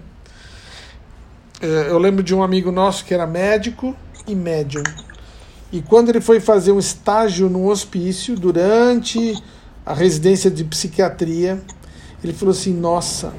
É, 1.60 1.90
eu 1.90 1.98
lembro 1.98 2.22
de 2.22 2.34
um 2.34 2.42
amigo 2.42 2.70
nosso 2.70 3.04
que 3.04 3.14
era 3.14 3.26
médico, 3.26 3.96
e 4.26 4.34
médium. 4.34 4.82
E 5.76 5.82
quando 5.82 6.08
ele 6.08 6.22
foi 6.22 6.40
fazer 6.40 6.72
um 6.72 6.78
estágio 6.78 7.50
no 7.50 7.68
hospício, 7.68 8.34
durante 8.34 9.36
a 9.84 9.92
residência 9.92 10.50
de 10.50 10.64
psiquiatria, 10.64 11.62
ele 12.24 12.32
falou 12.32 12.52
assim: 12.52 12.72
Nossa, 12.72 13.34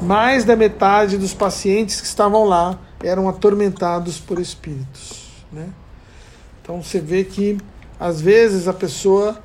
mais 0.00 0.44
da 0.44 0.54
metade 0.54 1.18
dos 1.18 1.34
pacientes 1.34 2.00
que 2.00 2.06
estavam 2.06 2.44
lá 2.44 2.78
eram 3.02 3.28
atormentados 3.28 4.20
por 4.20 4.38
espíritos. 4.38 5.30
Né? 5.50 5.68
Então 6.62 6.80
você 6.80 7.00
vê 7.00 7.24
que 7.24 7.58
às 7.98 8.20
vezes 8.20 8.68
a 8.68 8.72
pessoa 8.72 9.42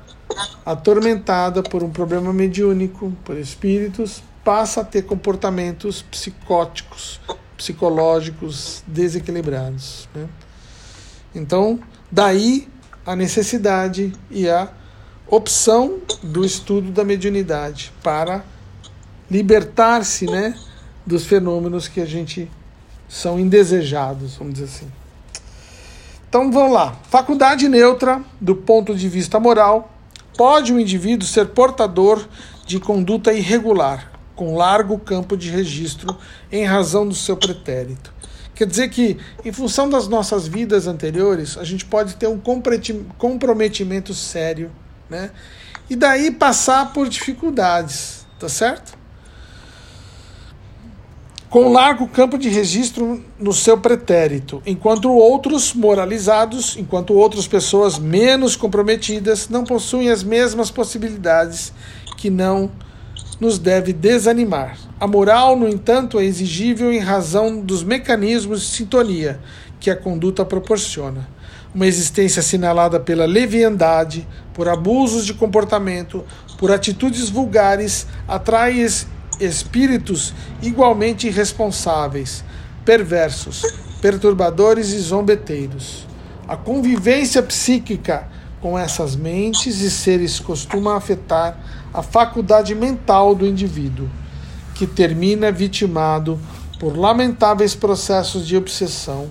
atormentada 0.64 1.64
por 1.64 1.82
um 1.82 1.90
problema 1.90 2.32
mediúnico, 2.32 3.12
por 3.24 3.36
espíritos, 3.36 4.22
passa 4.44 4.82
a 4.82 4.84
ter 4.84 5.02
comportamentos 5.02 6.00
psicóticos, 6.02 7.20
psicológicos 7.56 8.84
desequilibrados. 8.86 10.08
Né? 10.14 10.28
Então, 11.34 11.80
daí 12.10 12.68
a 13.04 13.14
necessidade 13.14 14.12
e 14.30 14.48
a 14.48 14.68
opção 15.28 15.98
do 16.22 16.44
estudo 16.44 16.90
da 16.90 17.04
mediunidade 17.04 17.92
para 18.02 18.44
libertar-se 19.30 20.26
né, 20.26 20.58
dos 21.04 21.26
fenômenos 21.26 21.88
que 21.88 22.00
a 22.00 22.06
gente 22.06 22.50
são 23.08 23.38
indesejados, 23.38 24.36
vamos 24.36 24.54
dizer 24.54 24.66
assim. 24.66 24.90
Então 26.28 26.50
vamos 26.50 26.72
lá. 26.72 26.96
Faculdade 27.08 27.68
neutra, 27.68 28.22
do 28.40 28.54
ponto 28.54 28.94
de 28.94 29.08
vista 29.08 29.38
moral, 29.38 29.92
pode 30.36 30.72
o 30.72 30.80
indivíduo 30.80 31.26
ser 31.26 31.46
portador 31.48 32.26
de 32.66 32.80
conduta 32.80 33.32
irregular, 33.32 34.12
com 34.34 34.56
largo 34.56 34.98
campo 34.98 35.36
de 35.36 35.50
registro, 35.50 36.16
em 36.50 36.64
razão 36.64 37.08
do 37.08 37.14
seu 37.14 37.36
pretérito. 37.36 38.12
Quer 38.56 38.66
dizer 38.66 38.88
que, 38.88 39.18
em 39.44 39.52
função 39.52 39.88
das 39.88 40.08
nossas 40.08 40.48
vidas 40.48 40.86
anteriores, 40.86 41.58
a 41.58 41.62
gente 41.62 41.84
pode 41.84 42.16
ter 42.16 42.26
um 42.26 42.40
comprometimento 43.18 44.14
sério, 44.14 44.72
né? 45.08 45.30
E 45.88 45.94
daí 45.94 46.30
passar 46.30 46.92
por 46.92 47.08
dificuldades, 47.08 48.26
tá 48.40 48.48
certo? 48.48 48.96
com 51.48 51.72
largo 51.72 52.08
campo 52.08 52.36
de 52.36 52.48
registro 52.48 53.24
no 53.38 53.52
seu 53.52 53.78
pretérito, 53.78 54.60
enquanto 54.66 55.10
outros 55.10 55.72
moralizados, 55.72 56.76
enquanto 56.76 57.14
outras 57.14 57.46
pessoas 57.46 57.98
menos 57.98 58.56
comprometidas 58.56 59.48
não 59.48 59.64
possuem 59.64 60.10
as 60.10 60.22
mesmas 60.22 60.70
possibilidades 60.70 61.72
que 62.16 62.28
não 62.28 62.70
nos 63.40 63.58
deve 63.58 63.92
desanimar. 63.92 64.78
A 64.98 65.06
moral, 65.06 65.56
no 65.56 65.68
entanto, 65.68 66.18
é 66.18 66.24
exigível 66.24 66.92
em 66.92 66.98
razão 66.98 67.60
dos 67.60 67.82
mecanismos 67.82 68.62
de 68.62 68.66
sintonia 68.68 69.40
que 69.78 69.90
a 69.90 69.96
conduta 69.96 70.44
proporciona. 70.44 71.28
Uma 71.74 71.86
existência 71.86 72.40
assinalada 72.40 72.98
pela 72.98 73.26
leviandade, 73.26 74.26
por 74.54 74.68
abusos 74.68 75.26
de 75.26 75.34
comportamento, 75.34 76.24
por 76.58 76.72
atitudes 76.72 77.28
vulgares, 77.28 78.06
atrai 78.26 78.86
espíritos 79.38 80.32
igualmente 80.62 81.26
irresponsáveis, 81.26 82.42
perversos, 82.84 83.62
perturbadores 84.00 84.92
e 84.92 84.98
zombeteiros. 84.98 86.06
A 86.48 86.56
convivência 86.56 87.42
psíquica 87.42 88.28
com 88.60 88.78
essas 88.78 89.14
mentes 89.14 89.80
e 89.80 89.90
seres 89.90 90.40
costuma 90.40 90.96
afetar 90.96 91.85
a 91.96 92.02
faculdade 92.02 92.74
mental 92.74 93.34
do 93.34 93.46
indivíduo, 93.46 94.06
que 94.74 94.86
termina 94.86 95.50
vitimado 95.50 96.38
por 96.78 96.94
lamentáveis 96.94 97.74
processos 97.74 98.46
de 98.46 98.54
obsessão 98.54 99.28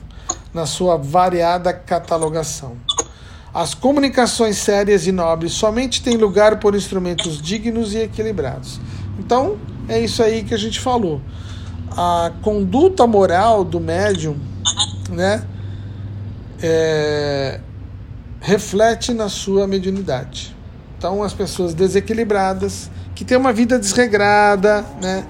na 0.51 0.65
sua 0.65 0.97
variada 0.97 1.71
catalogação. 1.71 2.75
As 3.53 3.75
comunicações 3.75 4.57
sérias 4.57 5.05
e 5.05 5.11
nobres 5.11 5.53
somente 5.53 6.01
têm 6.01 6.17
lugar 6.17 6.59
por 6.59 6.73
instrumentos 6.73 7.39
dignos 7.39 7.93
e 7.93 7.99
equilibrados. 7.99 8.79
Então, 9.19 9.59
é 9.87 9.99
isso 9.99 10.23
aí 10.23 10.43
que 10.43 10.55
a 10.55 10.57
gente 10.57 10.79
falou. 10.79 11.21
A 11.91 12.31
conduta 12.41 13.05
moral 13.05 13.63
do 13.63 13.79
médium, 13.79 14.37
né, 15.11 15.45
é, 16.63 17.59
reflete 18.41 19.13
na 19.13 19.29
sua 19.29 19.67
mediunidade. 19.67 20.54
Então, 20.97 21.21
as 21.23 21.33
pessoas 21.33 21.73
desequilibradas, 21.73 22.89
que 23.13 23.23
têm 23.23 23.37
uma 23.37 23.53
vida 23.53 23.77
desregrada, 23.79 24.85
né, 25.01 25.25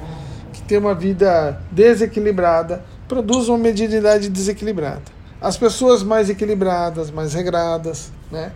que 0.53 0.61
têm 0.61 0.77
uma 0.77 0.95
vida 0.95 1.61
desequilibrada, 1.71 2.83
produzem 3.07 3.53
uma 3.53 3.59
mediunidade 3.59 4.29
desequilibrada. 4.29 5.03
As 5.41 5.57
pessoas 5.57 6.01
mais 6.01 6.29
equilibradas, 6.29 7.11
mais 7.11 7.33
regradas, 7.33 8.11
né, 8.31 8.51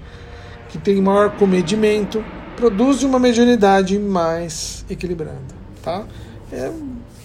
que 0.70 0.78
têm 0.78 1.02
maior 1.02 1.32
comedimento, 1.32 2.24
produzem 2.56 3.08
uma 3.08 3.20
mediunidade 3.20 3.98
mais 3.98 4.86
equilibrada. 4.90 5.40
Tá? 5.82 6.04
É, 6.52 6.72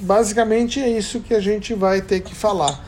basicamente 0.01 0.81
é 0.81 0.89
isso 0.89 1.21
que 1.21 1.35
a 1.35 1.41
gente 1.41 1.75
vai 1.75 2.01
ter 2.01 2.21
que 2.21 2.35
falar. 2.35 2.81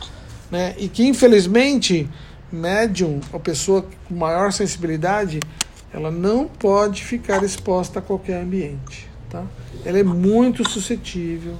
Né? 0.50 0.74
E 0.78 0.88
que 0.88 1.06
infelizmente, 1.06 2.08
médium, 2.52 3.20
a 3.32 3.38
pessoa 3.38 3.84
com 4.08 4.14
maior 4.14 4.52
sensibilidade, 4.52 5.40
ela 5.92 6.10
não 6.10 6.46
pode 6.46 7.04
ficar 7.04 7.42
exposta 7.42 7.98
a 8.00 8.02
qualquer 8.02 8.42
ambiente. 8.42 9.08
Tá? 9.30 9.44
Ela 9.84 9.98
é 9.98 10.02
muito 10.02 10.68
suscetível, 10.68 11.54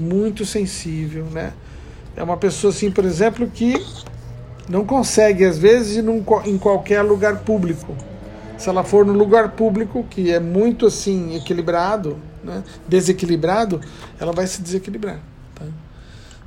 muito 0.00 0.44
sensível. 0.44 1.24
Né? 1.26 1.52
É 2.16 2.22
uma 2.22 2.36
pessoa, 2.36 2.72
assim, 2.72 2.90
por 2.90 3.04
exemplo, 3.04 3.46
que 3.48 3.74
não 4.68 4.84
consegue, 4.84 5.44
às 5.44 5.58
vezes, 5.58 5.96
ir 5.96 6.02
num, 6.02 6.24
em 6.44 6.58
qualquer 6.58 7.02
lugar 7.02 7.40
público. 7.40 7.96
Se 8.56 8.68
ela 8.68 8.84
for 8.84 9.04
no 9.04 9.12
lugar 9.12 9.52
público, 9.52 10.04
que 10.08 10.30
é 10.30 10.38
muito 10.38 10.86
assim 10.86 11.34
equilibrado, 11.34 12.16
né, 12.44 12.62
desequilibrado, 12.86 13.80
ela 14.20 14.32
vai 14.32 14.46
se 14.46 14.62
desequilibrar. 14.62 15.20
Tá? 15.54 15.64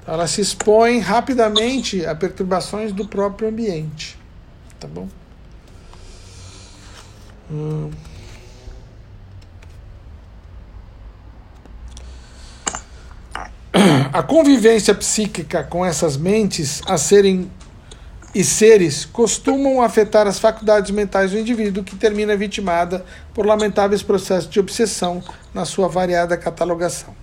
Ela 0.08 0.28
se 0.28 0.40
expõe 0.40 1.00
rapidamente 1.00 2.06
a 2.06 2.16
perturbações 2.16 2.94
do 2.94 3.08
próprio 3.08 3.50
ambiente. 3.50 4.18
Tá 4.80 4.88
bom? 4.88 5.08
A 14.14 14.24
convivência 14.24 14.96
psíquica 14.96 15.64
com 15.64 15.86
essas 15.86 16.16
mentes 16.16 16.82
a 16.88 16.98
serem 16.98 17.52
e 18.34 18.44
seres 18.44 19.06
costumam 19.06 19.82
afetar 19.82 20.28
as 20.28 20.40
faculdades 20.40 20.92
mentais 20.92 21.32
do 21.32 21.40
indivíduo, 21.40 21.84
que 21.84 21.96
termina 21.96 22.36
vitimada 22.36 23.06
por 23.34 23.46
lamentáveis 23.46 24.04
processos 24.04 24.50
de 24.50 24.60
obsessão 24.60 25.24
na 25.54 25.64
sua 25.64 25.88
variada 25.88 26.36
catalogação. 26.36 27.16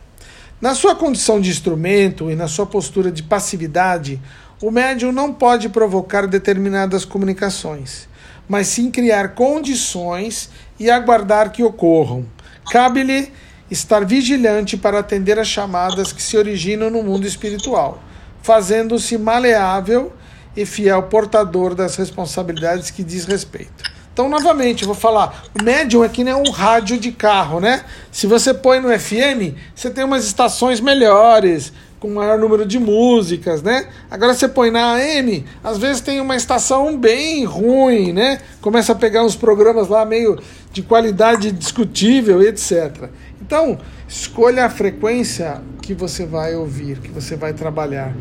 Na 0.59 0.75
sua 0.75 0.95
condição 0.95 1.39
de 1.39 1.51
instrumento 1.51 2.31
e 2.31 2.35
na 2.35 2.49
sua 2.49 2.65
postura 2.65 3.13
de 3.13 3.23
passividade, 3.23 4.19
o 4.61 4.71
médium 4.71 5.13
não 5.13 5.35
pode 5.35 5.69
provocar 5.69 6.27
determinadas 6.27 7.05
comunicações, 7.05 8.09
mas 8.49 8.67
sim 8.67 8.91
criar 8.91 9.35
condições 9.35 10.51
e 10.79 10.91
aguardar 10.91 11.51
que 11.51 11.63
ocorram. 11.63 12.27
Cabe-lhe 12.71 13.33
estar 13.71 14.05
vigilante 14.05 14.77
para 14.77 14.99
atender 14.99 15.39
às 15.39 15.49
chamadas 15.49 16.13
que 16.13 16.23
se 16.23 16.37
originam 16.37 16.91
no 16.91 17.03
mundo 17.03 17.27
espiritual, 17.27 18.03
fazendo-se 18.43 19.17
maleável 19.17 20.13
e 20.57 20.67
fiel 20.67 21.05
portador 21.05 21.75
das 21.75 21.97
responsabilidades 21.97 22.91
que 22.91 23.03
diz 23.03 23.25
respeito. 23.25 23.91
Então, 24.13 24.29
novamente, 24.29 24.83
eu 24.83 24.87
vou 24.87 24.95
falar, 24.95 25.45
o 25.59 25.63
médium 25.63 26.05
é 26.05 26.09
que 26.09 26.23
nem 26.23 26.35
um 26.35 26.51
rádio 26.51 26.99
de 26.99 27.11
carro, 27.13 27.61
né? 27.61 27.83
Se 28.11 28.27
você 28.27 28.53
põe 28.53 28.79
no 28.79 28.89
FM, 28.89 29.57
você 29.75 29.89
tem 29.89 30.05
umas 30.05 30.27
estações 30.27 30.81
melhores, 30.81 31.73
com 32.03 32.11
maior 32.11 32.37
número 32.37 32.67
de 32.67 32.81
músicas, 32.81 33.63
né? 33.63 33.87
Agora 34.11 34.35
você 34.35 34.49
põe 34.49 34.73
na 34.73 34.95
AM, 34.95 35.45
às 35.63 35.79
vezes 35.79 36.01
tem 36.01 36.21
uma 36.21 36.35
estação 36.35 36.99
bem 36.99 37.45
ruim, 37.45 38.13
né? 38.13 38.41
Começa 38.61 38.91
a 38.91 38.97
pegar 38.97 39.25
uns 39.25 39.37
programas 39.37 39.87
lá 39.87 40.05
meio 40.05 40.37
de 40.73 40.83
qualidade 40.83 41.53
discutível, 41.53 42.43
etc. 42.43 43.09
Então, 43.41 43.79
escolha 44.09 44.65
a 44.65 44.69
frequência 44.69 45.63
que 45.81 45.95
você 45.95 46.27
vai 46.27 46.57
ouvir, 46.57 46.99
que 46.99 47.09
você 47.09 47.37
vai 47.37 47.53
trabalhar. 47.53 48.13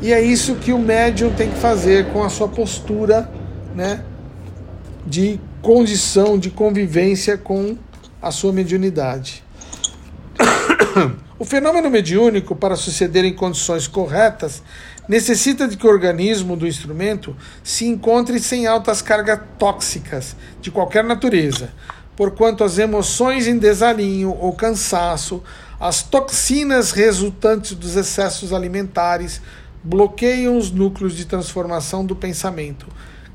E 0.00 0.14
é 0.14 0.22
isso 0.22 0.54
que 0.54 0.72
o 0.72 0.78
médium 0.78 1.30
tem 1.34 1.50
que 1.50 1.58
fazer 1.58 2.06
com 2.14 2.24
a 2.24 2.30
sua 2.30 2.48
postura, 2.48 3.30
né, 3.74 4.02
de 5.06 5.38
condição, 5.60 6.38
de 6.38 6.48
convivência 6.48 7.36
com 7.36 7.76
a 8.22 8.30
sua 8.30 8.50
mediunidade. 8.50 9.44
O 11.38 11.44
fenômeno 11.44 11.90
mediúnico, 11.90 12.56
para 12.56 12.76
suceder 12.76 13.24
em 13.24 13.34
condições 13.34 13.86
corretas, 13.86 14.62
necessita 15.06 15.68
de 15.68 15.76
que 15.76 15.86
o 15.86 15.90
organismo 15.90 16.56
do 16.56 16.66
instrumento 16.66 17.36
se 17.62 17.84
encontre 17.84 18.38
sem 18.40 18.66
altas 18.66 19.02
cargas 19.02 19.40
tóxicas 19.58 20.34
de 20.60 20.70
qualquer 20.70 21.04
natureza, 21.04 21.70
porquanto 22.16 22.64
as 22.64 22.78
emoções 22.78 23.46
em 23.46 23.58
desalinho 23.58 24.30
ou 24.30 24.54
cansaço, 24.54 25.42
as 25.78 26.02
toxinas 26.02 26.92
resultantes 26.92 27.72
dos 27.74 27.96
excessos 27.96 28.52
alimentares, 28.54 29.42
bloqueiam 29.84 30.56
os 30.56 30.70
núcleos 30.70 31.14
de 31.14 31.26
transformação 31.26 32.04
do 32.04 32.16
pensamento, 32.16 32.86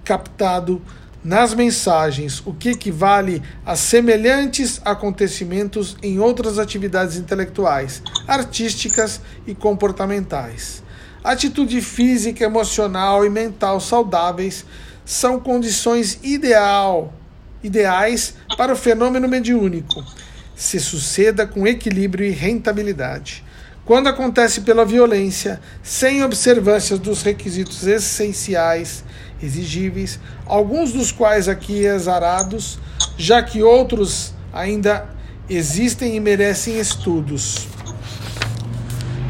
captado 0.03 0.81
nas 1.23 1.53
mensagens, 1.53 2.41
o 2.45 2.53
que 2.53 2.69
equivale 2.69 3.41
a 3.65 3.75
semelhantes 3.75 4.81
acontecimentos 4.83 5.95
em 6.01 6.19
outras 6.19 6.57
atividades 6.57 7.17
intelectuais, 7.17 8.01
artísticas 8.27 9.21
e 9.45 9.53
comportamentais. 9.53 10.83
Atitude 11.23 11.81
física, 11.81 12.43
emocional 12.43 13.25
e 13.25 13.29
mental 13.29 13.79
saudáveis 13.79 14.65
são 15.05 15.39
condições 15.39 16.19
ideal, 16.23 17.13
ideais 17.63 18.35
para 18.57 18.73
o 18.73 18.75
fenômeno 18.75 19.27
mediúnico 19.27 20.03
se 20.61 20.79
suceda 20.79 21.47
com 21.47 21.65
equilíbrio 21.65 22.23
e 22.23 22.29
rentabilidade. 22.29 23.43
Quando 23.85 24.07
acontece 24.07 24.61
pela 24.61 24.85
violência, 24.85 25.59
sem 25.81 26.23
observância 26.23 26.97
dos 26.97 27.23
requisitos 27.23 27.85
essenciais 27.87 29.03
exigíveis, 29.41 30.19
alguns 30.45 30.91
dos 30.91 31.11
quais 31.11 31.47
aqui 31.47 31.85
exarados, 31.85 32.77
já 33.17 33.41
que 33.41 33.63
outros 33.63 34.33
ainda 34.53 35.09
existem 35.49 36.15
e 36.15 36.19
merecem 36.19 36.79
estudos. 36.79 37.67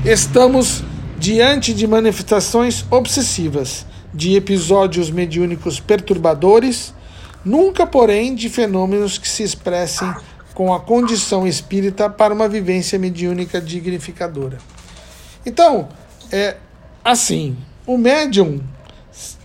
Estamos 0.03 0.83
diante 1.17 1.73
de 1.73 1.87
manifestações 1.87 2.85
obsessivas, 2.91 3.85
de 4.13 4.35
episódios 4.35 5.09
mediúnicos 5.09 5.79
perturbadores, 5.79 6.93
nunca, 7.45 7.87
porém, 7.87 8.35
de 8.35 8.49
fenômenos 8.49 9.17
que 9.17 9.29
se 9.29 9.43
expressem 9.43 10.13
com 10.61 10.71
a 10.75 10.79
condição 10.79 11.47
espírita 11.47 12.07
para 12.07 12.31
uma 12.31 12.47
vivência 12.47 12.99
mediúnica 12.99 13.59
dignificadora. 13.59 14.59
Então, 15.43 15.89
é 16.31 16.57
assim, 17.03 17.57
o 17.83 17.97
médium 17.97 18.61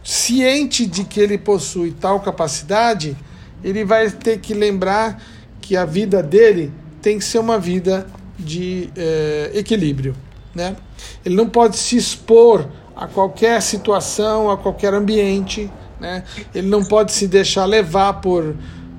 ciente 0.05 0.85
de 0.85 1.05
que 1.05 1.18
ele 1.18 1.38
possui 1.38 1.92
tal 1.92 2.20
capacidade, 2.20 3.16
ele 3.64 3.83
vai 3.83 4.11
ter 4.11 4.40
que 4.40 4.52
lembrar 4.52 5.22
que 5.59 5.74
a 5.74 5.87
vida 5.87 6.22
dele 6.22 6.70
tem 7.00 7.18
que 7.18 7.24
ser 7.24 7.38
uma 7.38 7.59
vida 7.59 8.07
de 8.38 8.90
é, 8.94 9.52
equilíbrio. 9.55 10.14
Né? 10.55 10.76
Ele 11.24 11.35
não 11.35 11.48
pode 11.48 11.79
se 11.79 11.96
expor 11.96 12.68
a 12.94 13.07
qualquer 13.07 13.62
situação, 13.62 14.50
a 14.50 14.59
qualquer 14.59 14.92
ambiente. 14.92 15.70
Né? 15.98 16.24
Ele 16.55 16.68
não 16.68 16.85
pode 16.85 17.12
se 17.12 17.26
deixar 17.26 17.64
levar 17.64 18.20
por, 18.20 18.55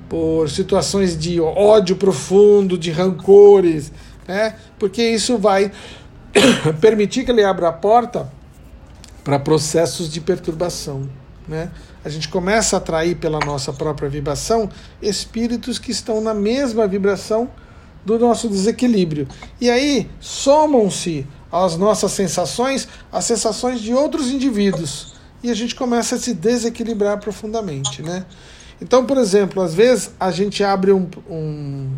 por 0.08 0.48
situações 0.48 1.18
de 1.18 1.40
ódio 1.40 1.96
profundo, 1.96 2.78
de 2.78 2.90
rancores, 2.90 3.92
né? 4.26 4.54
porque 4.78 5.02
isso 5.02 5.36
vai 5.38 5.70
permitir 6.80 7.24
que 7.24 7.30
ele 7.30 7.44
abra 7.44 7.68
a 7.68 7.72
porta 7.72 8.30
para 9.22 9.38
processos 9.38 10.10
de 10.10 10.20
perturbação. 10.20 11.08
Né? 11.46 11.70
A 12.04 12.08
gente 12.08 12.28
começa 12.28 12.76
a 12.76 12.78
atrair 12.78 13.16
pela 13.16 13.38
nossa 13.40 13.72
própria 13.72 14.08
vibração 14.08 14.70
espíritos 15.02 15.78
que 15.78 15.90
estão 15.90 16.20
na 16.20 16.32
mesma 16.32 16.86
vibração 16.86 17.50
do 18.04 18.18
nosso 18.18 18.48
desequilíbrio. 18.48 19.28
E 19.60 19.68
aí 19.68 20.08
somam-se 20.20 21.26
às 21.52 21.76
nossas 21.76 22.12
sensações 22.12 22.88
as 23.12 23.24
sensações 23.24 23.80
de 23.80 23.92
outros 23.92 24.30
indivíduos. 24.30 25.14
E 25.42 25.50
a 25.50 25.54
gente 25.54 25.74
começa 25.74 26.14
a 26.14 26.18
se 26.18 26.34
desequilibrar 26.34 27.18
profundamente. 27.18 28.02
Né? 28.02 28.24
Então, 28.80 29.04
por 29.04 29.16
exemplo, 29.16 29.62
às 29.62 29.74
vezes 29.74 30.10
a 30.18 30.30
gente 30.30 30.62
abre 30.62 30.92
um, 30.92 31.08
um, 31.28 31.90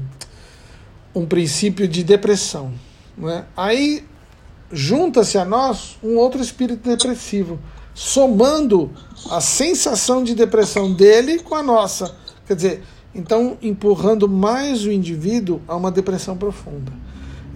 um 1.14 1.26
princípio 1.26 1.86
de 1.86 2.02
depressão. 2.02 2.72
Né? 3.16 3.44
Aí 3.56 4.04
junta-se 4.72 5.36
a 5.36 5.44
nós 5.44 5.98
um 6.02 6.16
outro 6.16 6.40
espírito 6.40 6.88
depressivo, 6.88 7.58
somando 7.94 8.90
a 9.30 9.40
sensação 9.40 10.22
de 10.22 10.34
depressão 10.34 10.92
dele 10.92 11.40
com 11.40 11.54
a 11.54 11.62
nossa. 11.62 12.14
Quer 12.46 12.56
dizer, 12.56 12.82
então 13.14 13.58
empurrando 13.60 14.28
mais 14.28 14.84
o 14.84 14.90
indivíduo 14.90 15.60
a 15.66 15.76
uma 15.76 15.90
depressão 15.90 16.36
profunda. 16.36 16.92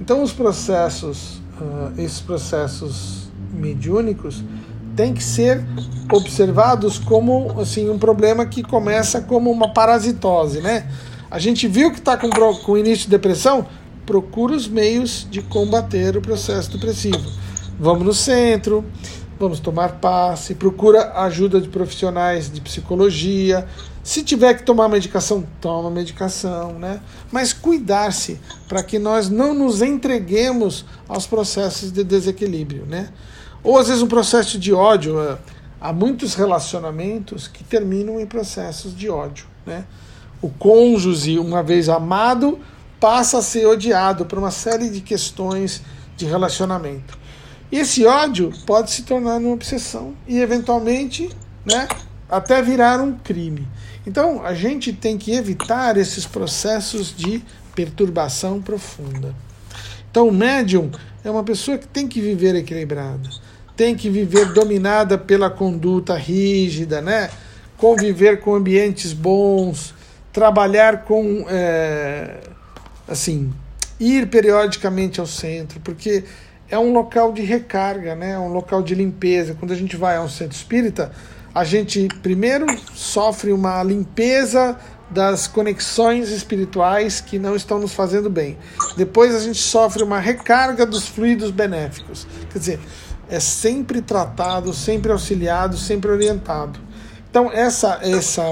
Então 0.00 0.22
os 0.22 0.32
processos, 0.32 1.40
uh, 1.60 1.98
esses 1.98 2.20
processos 2.20 3.28
mediúnicos, 3.52 4.42
têm 4.96 5.14
que 5.14 5.22
ser 5.22 5.64
observados 6.12 6.98
como 6.98 7.60
assim 7.60 7.88
um 7.88 7.98
problema 7.98 8.46
que 8.46 8.62
começa 8.62 9.20
como 9.20 9.50
uma 9.50 9.72
parasitose, 9.72 10.60
né? 10.60 10.86
A 11.30 11.38
gente 11.38 11.66
viu 11.66 11.90
que 11.90 11.98
está 11.98 12.16
com, 12.16 12.30
com 12.30 12.78
início 12.78 13.04
de 13.04 13.10
depressão, 13.10 13.66
procura 14.06 14.54
os 14.54 14.68
meios 14.68 15.26
de 15.30 15.42
combater 15.42 16.16
o 16.16 16.20
processo 16.20 16.70
depressivo. 16.70 17.24
Vamos 17.78 18.04
no 18.04 18.14
centro, 18.14 18.84
vamos 19.38 19.58
tomar 19.58 19.94
passe, 19.94 20.54
procura 20.54 21.12
ajuda 21.22 21.60
de 21.60 21.68
profissionais 21.68 22.50
de 22.50 22.60
psicologia. 22.60 23.66
Se 24.02 24.22
tiver 24.22 24.54
que 24.54 24.62
tomar 24.62 24.88
medicação, 24.88 25.44
toma 25.60 25.90
medicação, 25.90 26.78
né? 26.78 27.00
Mas 27.32 27.52
cuidar-se 27.52 28.38
para 28.68 28.82
que 28.82 28.98
nós 28.98 29.28
não 29.28 29.54
nos 29.54 29.82
entreguemos 29.82 30.84
aos 31.08 31.26
processos 31.26 31.90
de 31.90 32.04
desequilíbrio, 32.04 32.84
né? 32.86 33.08
Ou 33.64 33.78
às 33.78 33.88
vezes 33.88 34.02
um 34.02 34.06
processo 34.06 34.58
de 34.58 34.72
ódio. 34.72 35.18
É, 35.20 35.38
há 35.80 35.92
muitos 35.92 36.34
relacionamentos 36.34 37.48
que 37.48 37.64
terminam 37.64 38.20
em 38.20 38.26
processos 38.26 38.96
de 38.96 39.08
ódio, 39.10 39.46
né? 39.66 39.84
O 40.40 40.50
cônjuge, 40.50 41.38
uma 41.38 41.62
vez 41.62 41.88
amado, 41.88 42.58
passa 43.00 43.38
a 43.38 43.42
ser 43.42 43.66
odiado 43.66 44.26
por 44.26 44.38
uma 44.38 44.50
série 44.50 44.90
de 44.90 45.00
questões 45.00 45.82
de 46.16 46.26
relacionamento. 46.26 47.18
E 47.72 47.78
esse 47.78 48.06
ódio 48.06 48.52
pode 48.66 48.90
se 48.90 49.02
tornar 49.02 49.38
uma 49.38 49.50
obsessão 49.50 50.14
e, 50.28 50.38
eventualmente, 50.38 51.30
né, 51.64 51.88
até 52.28 52.62
virar 52.62 53.00
um 53.00 53.14
crime. 53.14 53.66
Então, 54.06 54.44
a 54.44 54.54
gente 54.54 54.92
tem 54.92 55.16
que 55.16 55.32
evitar 55.32 55.96
esses 55.96 56.26
processos 56.26 57.14
de 57.16 57.42
perturbação 57.74 58.60
profunda. 58.60 59.34
Então, 60.10 60.28
o 60.28 60.32
médium 60.32 60.90
é 61.24 61.30
uma 61.30 61.42
pessoa 61.42 61.76
que 61.76 61.88
tem 61.88 62.06
que 62.06 62.20
viver 62.20 62.54
equilibrada, 62.54 63.28
tem 63.76 63.94
que 63.94 64.08
viver 64.08 64.52
dominada 64.52 65.18
pela 65.18 65.50
conduta 65.50 66.16
rígida, 66.16 67.00
né? 67.00 67.30
conviver 67.76 68.40
com 68.40 68.54
ambientes 68.54 69.12
bons, 69.12 69.94
trabalhar 70.32 71.04
com. 71.04 71.44
É 71.48 72.40
assim, 73.06 73.52
ir 74.00 74.28
periodicamente 74.28 75.20
ao 75.20 75.26
centro, 75.26 75.78
porque 75.80 76.24
é 76.70 76.78
um 76.78 76.92
local 76.92 77.32
de 77.32 77.42
recarga, 77.42 78.14
né? 78.14 78.32
É 78.32 78.38
um 78.38 78.52
local 78.52 78.82
de 78.82 78.94
limpeza. 78.94 79.54
Quando 79.54 79.72
a 79.72 79.76
gente 79.76 79.96
vai 79.96 80.16
a 80.16 80.22
um 80.22 80.28
centro 80.28 80.56
espírita, 80.56 81.12
a 81.54 81.64
gente 81.64 82.08
primeiro 82.22 82.66
sofre 82.94 83.52
uma 83.52 83.82
limpeza 83.82 84.78
das 85.10 85.46
conexões 85.46 86.30
espirituais 86.30 87.20
que 87.20 87.38
não 87.38 87.54
estão 87.54 87.78
nos 87.78 87.92
fazendo 87.92 88.30
bem. 88.30 88.56
Depois 88.96 89.34
a 89.34 89.38
gente 89.38 89.58
sofre 89.58 90.02
uma 90.02 90.18
recarga 90.18 90.86
dos 90.86 91.06
fluidos 91.06 91.50
benéficos. 91.50 92.26
Quer 92.50 92.58
dizer, 92.58 92.80
é 93.28 93.40
sempre 93.40 94.02
tratado, 94.02 94.72
sempre 94.72 95.12
auxiliado, 95.12 95.76
sempre 95.76 96.10
orientado. 96.10 96.78
Então 97.30 97.50
essa 97.52 97.98
essa 98.02 98.42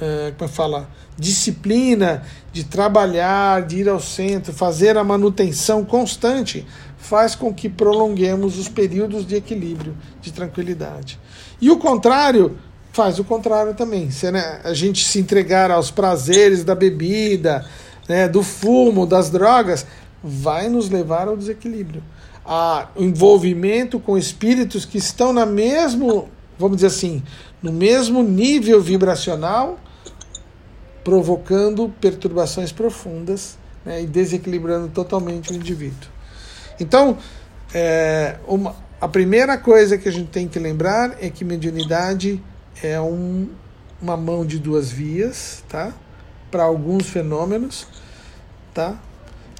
é, 0.00 0.32
como 0.36 0.50
é 0.50 0.52
fala 0.52 0.88
disciplina 1.18 2.22
de 2.52 2.64
trabalhar, 2.64 3.62
de 3.62 3.80
ir 3.80 3.88
ao 3.88 4.00
centro, 4.00 4.52
fazer 4.52 4.96
a 4.96 5.04
manutenção 5.04 5.84
constante, 5.84 6.66
faz 6.96 7.34
com 7.34 7.52
que 7.52 7.68
prolonguemos 7.68 8.58
os 8.58 8.68
períodos 8.68 9.26
de 9.26 9.36
equilíbrio, 9.36 9.94
de 10.20 10.32
tranquilidade. 10.32 11.20
E 11.60 11.70
o 11.70 11.78
contrário 11.78 12.56
faz 12.92 13.18
o 13.18 13.24
contrário 13.24 13.74
também. 13.74 14.10
Se 14.10 14.30
né, 14.30 14.60
a 14.64 14.72
gente 14.72 15.04
se 15.04 15.18
entregar 15.18 15.70
aos 15.70 15.90
prazeres 15.90 16.64
da 16.64 16.74
bebida, 16.74 17.64
né, 18.08 18.26
do 18.28 18.42
fumo, 18.42 19.06
das 19.06 19.30
drogas, 19.30 19.86
vai 20.22 20.68
nos 20.68 20.88
levar 20.88 21.28
ao 21.28 21.36
desequilíbrio. 21.36 22.02
A, 22.52 22.88
envolvimento 22.96 24.00
com 24.00 24.18
espíritos 24.18 24.84
que 24.84 24.98
estão 24.98 25.32
na 25.32 25.46
mesmo, 25.46 26.28
vamos 26.58 26.78
dizer 26.78 26.88
assim, 26.88 27.22
no 27.62 27.72
mesmo 27.72 28.24
nível 28.24 28.80
vibracional 28.82 29.78
provocando 31.04 31.88
perturbações 32.00 32.72
profundas 32.72 33.56
né, 33.84 34.02
e 34.02 34.06
desequilibrando 34.06 34.88
totalmente 34.88 35.52
o 35.52 35.54
indivíduo. 35.54 36.10
Então, 36.78 37.18
é, 37.72 38.36
uma, 38.46 38.74
a 39.00 39.08
primeira 39.08 39.56
coisa 39.56 39.96
que 39.96 40.08
a 40.08 40.12
gente 40.12 40.28
tem 40.28 40.48
que 40.48 40.58
lembrar 40.58 41.16
é 41.20 41.30
que 41.30 41.44
mediunidade 41.44 42.42
é 42.82 43.00
um, 43.00 43.48
uma 44.00 44.16
mão 44.16 44.44
de 44.44 44.58
duas 44.58 44.90
vias, 44.90 45.62
tá? 45.68 45.92
Para 46.50 46.64
alguns 46.64 47.08
fenômenos, 47.08 47.86
tá? 48.74 48.98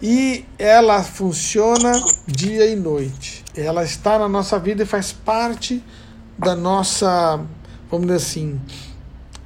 E 0.02 0.44
ela 0.58 1.02
funciona 1.02 1.92
dia 2.26 2.66
e 2.66 2.74
noite. 2.74 3.44
Ela 3.54 3.84
está 3.84 4.18
na 4.18 4.28
nossa 4.28 4.58
vida 4.58 4.82
e 4.82 4.86
faz 4.86 5.12
parte 5.12 5.82
da 6.38 6.56
nossa, 6.56 7.38
vamos 7.90 8.06
dizer 8.06 8.16
assim, 8.16 8.60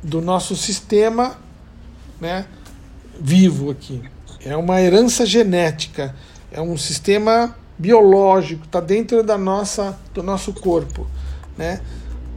do 0.03 0.21
nosso 0.21 0.55
sistema 0.55 1.37
né, 2.21 2.47
vivo 3.21 3.71
aqui. 3.71 4.03
É 4.45 4.57
uma 4.57 4.81
herança 4.81 5.27
genética, 5.27 6.15
é 6.53 6.61
um 6.61 6.77
sistema 6.77 7.57
biológico, 7.77 8.65
está 8.65 8.81
dentro 8.81 9.23
da 9.23 9.37
nossa, 9.37 9.99
do 10.13 10.23
nosso 10.23 10.53
corpo, 10.53 11.07
né? 11.57 11.81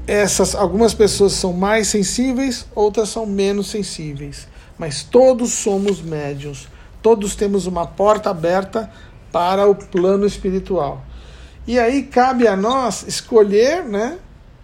Essas, 0.08 0.56
algumas 0.56 0.94
pessoas 0.94 1.34
são 1.34 1.52
mais 1.52 1.88
sensíveis, 1.90 2.66
outras 2.74 3.10
são 3.10 3.26
menos 3.26 3.68
sensíveis, 3.68 4.48
mas 4.78 5.04
todos 5.04 5.52
somos 5.52 6.02
médiums, 6.02 6.68
todos 7.08 7.38
temos 7.38 7.66
uma 7.68 7.88
porta 7.88 8.30
aberta 8.30 8.92
para 9.32 9.66
o 9.66 9.74
plano 9.74 10.26
espiritual. 10.26 11.06
E 11.66 11.80
aí 11.80 12.04
cabe 12.04 12.46
a 12.46 12.54
nós 12.54 13.08
escolher, 13.08 13.86
né? 13.86 14.18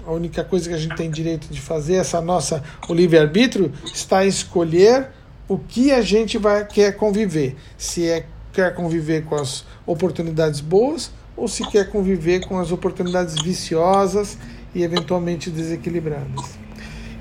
A 0.06 0.12
única 0.12 0.44
coisa 0.44 0.68
que 0.68 0.76
a 0.76 0.78
gente 0.78 0.94
tem 0.98 1.10
direito 1.10 1.48
de 1.48 1.62
fazer, 1.62 1.96
essa 1.96 2.20
nossa 2.20 2.62
o 2.90 2.94
livre-arbítrio, 2.94 3.72
está 3.94 4.26
em 4.26 4.28
escolher 4.28 5.08
o 5.48 5.58
que 5.58 5.94
a 5.94 6.02
gente 6.02 6.38
vai 6.38 6.68
quer 6.68 6.98
conviver. 6.98 7.56
Se 7.78 8.10
é 8.10 8.26
quer 8.52 8.76
conviver 8.76 9.24
com 9.24 9.36
as 9.36 9.64
oportunidades 9.86 10.60
boas 10.60 11.12
ou 11.38 11.48
se 11.48 11.66
quer 11.70 11.90
conviver 11.90 12.46
com 12.46 12.60
as 12.60 12.74
oportunidades 12.74 13.42
viciosas 13.42 14.38
e 14.76 14.84
eventualmente 14.84 15.50
desequilibradas. 15.50 16.60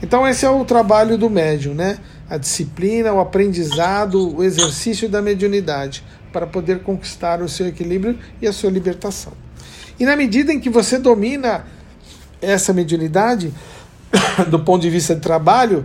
Então 0.02 0.26
esse 0.26 0.44
é 0.44 0.50
o 0.50 0.64
trabalho 0.64 1.16
do 1.16 1.30
médium, 1.30 1.74
né? 1.74 2.00
A 2.32 2.38
disciplina, 2.38 3.12
o 3.12 3.20
aprendizado, 3.20 4.34
o 4.38 4.42
exercício 4.42 5.06
da 5.06 5.20
mediunidade 5.20 6.02
para 6.32 6.46
poder 6.46 6.82
conquistar 6.82 7.42
o 7.42 7.48
seu 7.48 7.66
equilíbrio 7.66 8.18
e 8.40 8.48
a 8.48 8.52
sua 8.54 8.70
libertação. 8.70 9.34
E 10.00 10.06
na 10.06 10.16
medida 10.16 10.50
em 10.50 10.58
que 10.58 10.70
você 10.70 10.98
domina 10.98 11.66
essa 12.40 12.72
mediunidade, 12.72 13.52
do 14.48 14.58
ponto 14.58 14.80
de 14.80 14.88
vista 14.88 15.14
de 15.14 15.20
trabalho, 15.20 15.84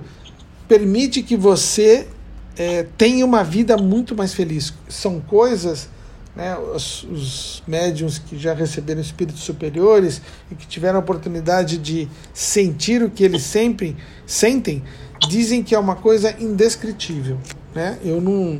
permite 0.70 1.22
que 1.22 1.36
você 1.36 2.08
é, 2.56 2.86
tenha 2.98 3.26
uma 3.26 3.44
vida 3.44 3.76
muito 3.76 4.16
mais 4.16 4.34
feliz. 4.34 4.74
São 4.88 5.20
coisas, 5.20 5.90
né, 6.34 6.58
os, 6.58 7.04
os 7.04 7.64
médiums 7.68 8.20
que 8.20 8.38
já 8.40 8.54
receberam 8.54 9.02
espíritos 9.02 9.44
superiores 9.44 10.22
e 10.50 10.56
que 10.56 10.66
tiveram 10.66 10.96
a 10.96 11.00
oportunidade 11.00 11.78
de 11.78 12.08
sentir 12.34 13.04
o 13.04 13.10
que 13.10 13.26
eles 13.26 13.44
sempre 13.44 13.98
sentem, 14.26 14.82
dizem 15.28 15.64
que 15.64 15.74
é 15.74 15.80
uma 15.80 15.96
coisa 15.96 16.36
indescritível. 16.40 17.38
Né? 17.74 17.98
Eu 18.04 18.22
não, 18.22 18.60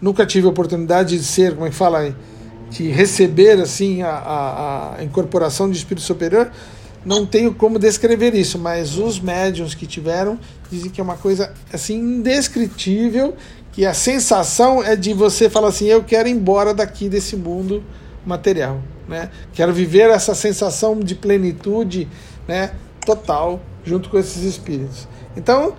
nunca 0.00 0.26
tive 0.26 0.46
a 0.46 0.50
oportunidade 0.50 1.16
de 1.16 1.24
ser, 1.24 1.54
como 1.54 1.66
é 1.66 1.70
que 1.70 1.76
fala, 1.76 2.14
de 2.70 2.88
receber 2.88 3.60
assim 3.60 4.02
a, 4.02 4.10
a, 4.10 4.96
a 4.98 5.04
incorporação 5.04 5.70
de 5.70 5.76
espírito 5.76 6.04
superior, 6.04 6.50
não 7.04 7.26
tenho 7.26 7.52
como 7.52 7.78
descrever 7.78 8.34
isso, 8.34 8.58
mas 8.58 8.96
os 8.96 9.18
médiums 9.18 9.74
que 9.74 9.86
tiveram 9.86 10.38
dizem 10.70 10.90
que 10.90 11.00
é 11.00 11.04
uma 11.04 11.16
coisa 11.16 11.52
assim 11.72 11.96
indescritível, 11.96 13.34
que 13.72 13.84
a 13.84 13.92
sensação 13.92 14.82
é 14.82 14.94
de 14.94 15.12
você 15.12 15.50
falar 15.50 15.68
assim, 15.68 15.86
eu 15.86 16.04
quero 16.04 16.28
ir 16.28 16.32
embora 16.32 16.72
daqui 16.72 17.08
desse 17.08 17.36
mundo 17.36 17.82
material, 18.24 18.80
né? 19.08 19.30
Quero 19.52 19.72
viver 19.72 20.10
essa 20.10 20.34
sensação 20.34 21.00
de 21.00 21.14
plenitude, 21.14 22.08
né, 22.46 22.70
total 23.04 23.60
junto 23.84 24.08
com 24.08 24.18
esses 24.18 24.42
espíritos. 24.42 25.08
Então, 25.36 25.74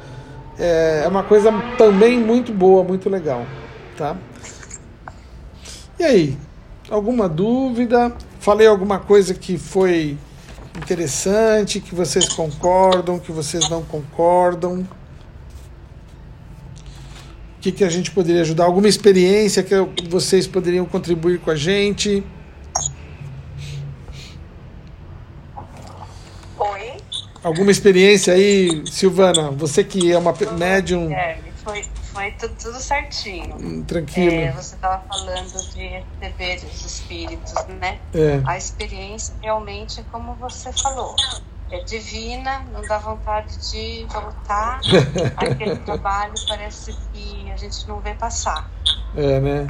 é, 0.58 1.02
é 1.06 1.08
uma 1.08 1.24
coisa 1.24 1.52
também 1.78 2.20
muito 2.20 2.54
boa, 2.54 2.84
muito 2.84 3.10
legal, 3.10 3.46
tá? 3.98 4.18
E 6.00 6.04
aí, 6.04 6.38
alguma 6.90 7.30
dúvida? 7.30 8.16
Falei 8.40 8.68
alguma 8.68 9.00
coisa 9.00 9.34
que 9.34 9.58
foi 9.58 10.18
interessante, 10.76 11.80
que 11.80 11.96
vocês 11.96 12.28
concordam, 12.30 13.20
que 13.20 13.32
vocês 13.32 13.70
não 13.70 13.84
concordam. 13.84 14.88
O 17.58 17.62
que, 17.62 17.72
que 17.72 17.84
a 17.84 17.90
gente 17.90 18.12
poderia 18.12 18.42
ajudar? 18.42 18.66
Alguma 18.66 18.90
experiência 18.90 19.64
que 19.64 19.76
vocês 20.10 20.46
poderiam 20.46 20.86
contribuir 20.86 21.40
com 21.40 21.52
a 21.52 21.56
gente? 21.56 22.24
Oi? 26.60 26.98
Alguma 27.44 27.72
experiência 27.72 28.34
aí, 28.34 28.84
Silvana? 28.88 29.52
Você 29.52 29.84
que 29.84 30.12
é 30.12 30.18
uma 30.18 30.34
médium. 30.58 31.12
É, 31.12 31.38
foi, 31.58 31.84
foi 32.14 32.32
tudo, 32.32 32.56
tudo 32.56 32.80
certinho. 32.80 33.56
Hum, 33.56 33.84
tranquilo. 33.84 34.34
É, 34.34 34.52
você 34.52 34.76
estava 34.76 35.04
falando 35.08 35.72
de 35.74 36.04
receber 36.22 36.62
os 36.64 36.86
espíritos, 36.86 37.54
né? 37.82 38.00
É. 38.14 38.42
A 38.46 38.58
experiência 38.58 39.36
realmente 39.42 40.00
é 40.00 40.04
como 40.10 40.34
você 40.36 40.72
falou. 40.72 41.16
É 41.70 41.84
divina, 41.84 42.60
não 42.72 42.82
dá 42.82 42.98
vontade 43.00 43.58
de 43.72 44.06
voltar. 44.06 44.80
Aquele 45.36 45.76
trabalho 45.78 46.34
parece 46.48 46.96
que 47.12 47.52
a 47.52 47.58
gente 47.58 47.86
não 47.90 48.00
vê 48.00 48.14
passar. 48.14 48.72
É, 49.18 49.40
né? 49.42 49.68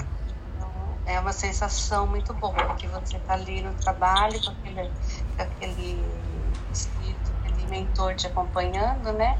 Então, 0.56 0.70
é 1.08 1.20
uma 1.20 1.34
sensação 1.34 2.06
muito 2.06 2.34
boa 2.36 2.76
que 2.76 2.86
você 2.88 3.18
está 3.18 3.34
ali 3.34 3.62
no 3.62 3.74
trabalho 3.74 4.40
com 4.44 4.52
aquele, 4.52 4.92
com 5.38 5.42
aquele 5.42 6.04
mentor 7.74 8.16
te 8.16 8.28
acompanhando, 8.28 9.12
né? 9.14 9.36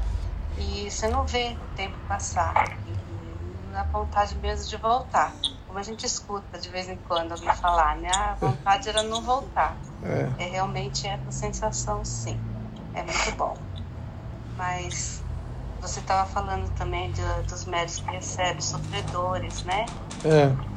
E 0.58 0.90
você 0.90 1.06
não 1.06 1.24
vê 1.24 1.56
o 1.60 1.76
tempo 1.76 1.96
passar. 2.08 2.52
E 2.84 3.70
dá 3.70 3.84
vontade 3.84 4.36
mesmo 4.38 4.68
de 4.68 4.76
voltar. 4.76 5.32
Como 5.66 5.78
a 5.78 5.82
gente 5.82 6.04
escuta 6.04 6.58
de 6.58 6.68
vez 6.68 6.88
em 6.88 6.96
quando 6.96 7.32
alguém 7.32 7.52
falar, 7.54 7.96
né? 7.96 8.10
A 8.10 8.34
vontade 8.34 8.88
era 8.88 9.02
não 9.04 9.22
voltar. 9.22 9.76
É. 10.02 10.44
É 10.44 10.48
realmente 10.48 11.06
essa 11.06 11.30
sensação, 11.30 12.04
sim. 12.04 12.38
É 12.92 13.02
muito 13.02 13.36
bom. 13.36 13.54
Mas 14.56 15.22
você 15.80 16.00
estava 16.00 16.28
falando 16.28 16.68
também 16.70 17.12
de, 17.12 17.22
dos 17.48 17.64
médicos 17.66 18.00
que 18.00 18.10
recebem 18.10 18.60
sofredores, 18.60 19.64
né? 19.64 19.86
É. 20.24 20.74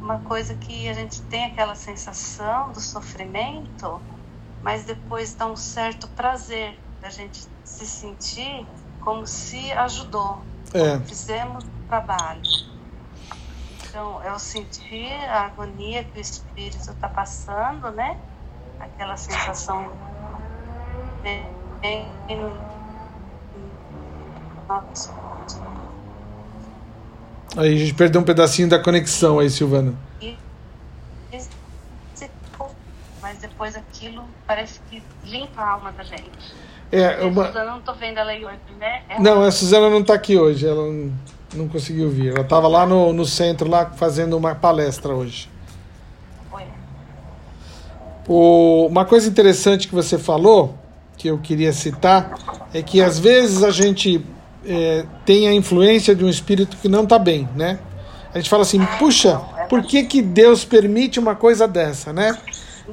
Uma 0.00 0.18
coisa 0.20 0.54
que 0.54 0.88
a 0.88 0.92
gente 0.92 1.22
tem 1.22 1.46
aquela 1.46 1.74
sensação 1.74 2.72
do 2.72 2.80
sofrimento, 2.80 4.00
mas 4.64 4.84
depois 4.84 5.34
dá 5.34 5.46
um 5.46 5.56
certo 5.56 6.08
prazer 6.08 6.76
da 7.00 7.10
gente 7.10 7.46
se 7.62 7.86
sentir 7.86 8.66
como 9.00 9.26
se 9.26 9.70
ajudou. 9.72 10.40
É. 10.72 10.98
Fizemos 11.00 11.62
o 11.62 11.68
trabalho. 11.86 12.40
Então, 13.86 14.20
eu 14.24 14.38
senti 14.38 15.06
a 15.12 15.42
agonia 15.42 16.02
que 16.02 16.18
o 16.18 16.20
espírito 16.20 16.78
está 16.90 17.08
passando, 17.08 17.90
né? 17.92 18.18
Aquela 18.80 19.16
sensação 19.16 19.92
bem, 21.22 21.46
bem 21.80 22.06
nossa, 24.66 25.12
Aí 27.56 27.74
a 27.74 27.78
gente 27.78 27.94
perdeu 27.94 28.20
um 28.20 28.24
pedacinho 28.24 28.68
da 28.68 28.82
conexão 28.82 29.38
aí, 29.38 29.48
Silvana. 29.50 29.94
e- 30.20 30.36
e- 31.30 31.48
mas 33.22 33.42
depois 33.64 33.76
aquilo 33.76 34.24
parece 34.46 34.78
que 34.90 35.02
limpa 35.24 35.62
a 35.62 35.70
alma 35.72 35.92
da 35.92 36.04
gente. 36.04 36.28
É, 36.92 37.24
uma... 37.24 37.50
não 37.64 37.80
tô 37.80 37.94
vendo 37.94 38.18
ela 38.18 38.30
aí 38.30 38.44
hoje, 38.44 38.58
né? 38.78 39.02
É 39.08 39.18
Não, 39.18 39.42
a 39.42 39.50
Suzana 39.50 39.88
não 39.88 40.00
está 40.00 40.14
aqui 40.14 40.36
hoje, 40.36 40.66
ela 40.66 40.86
não, 40.86 41.12
não 41.54 41.68
conseguiu 41.68 42.10
vir. 42.10 42.32
Ela 42.32 42.42
estava 42.42 42.68
lá 42.68 42.84
no, 42.84 43.12
no 43.12 43.24
centro, 43.24 43.68
lá 43.68 43.86
fazendo 43.86 44.36
uma 44.36 44.54
palestra 44.54 45.14
hoje. 45.14 45.48
Oi. 46.52 46.62
O, 48.28 48.86
uma 48.86 49.06
coisa 49.06 49.28
interessante 49.28 49.88
que 49.88 49.94
você 49.94 50.18
falou, 50.18 50.74
que 51.16 51.28
eu 51.28 51.38
queria 51.38 51.72
citar, 51.72 52.34
é 52.72 52.82
que 52.82 53.00
às 53.00 53.18
vezes 53.18 53.62
a 53.62 53.70
gente 53.70 54.24
é, 54.66 55.06
tem 55.24 55.48
a 55.48 55.54
influência 55.54 56.14
de 56.14 56.22
um 56.22 56.28
espírito 56.28 56.76
que 56.76 56.88
não 56.88 57.04
está 57.04 57.18
bem, 57.18 57.48
né? 57.56 57.78
A 58.32 58.38
gente 58.38 58.50
fala 58.50 58.62
assim, 58.62 58.84
puxa, 58.98 59.38
por 59.70 59.82
que, 59.82 60.04
que 60.04 60.20
Deus 60.20 60.64
permite 60.64 61.18
uma 61.18 61.34
coisa 61.34 61.66
dessa, 61.66 62.12
né? 62.12 62.36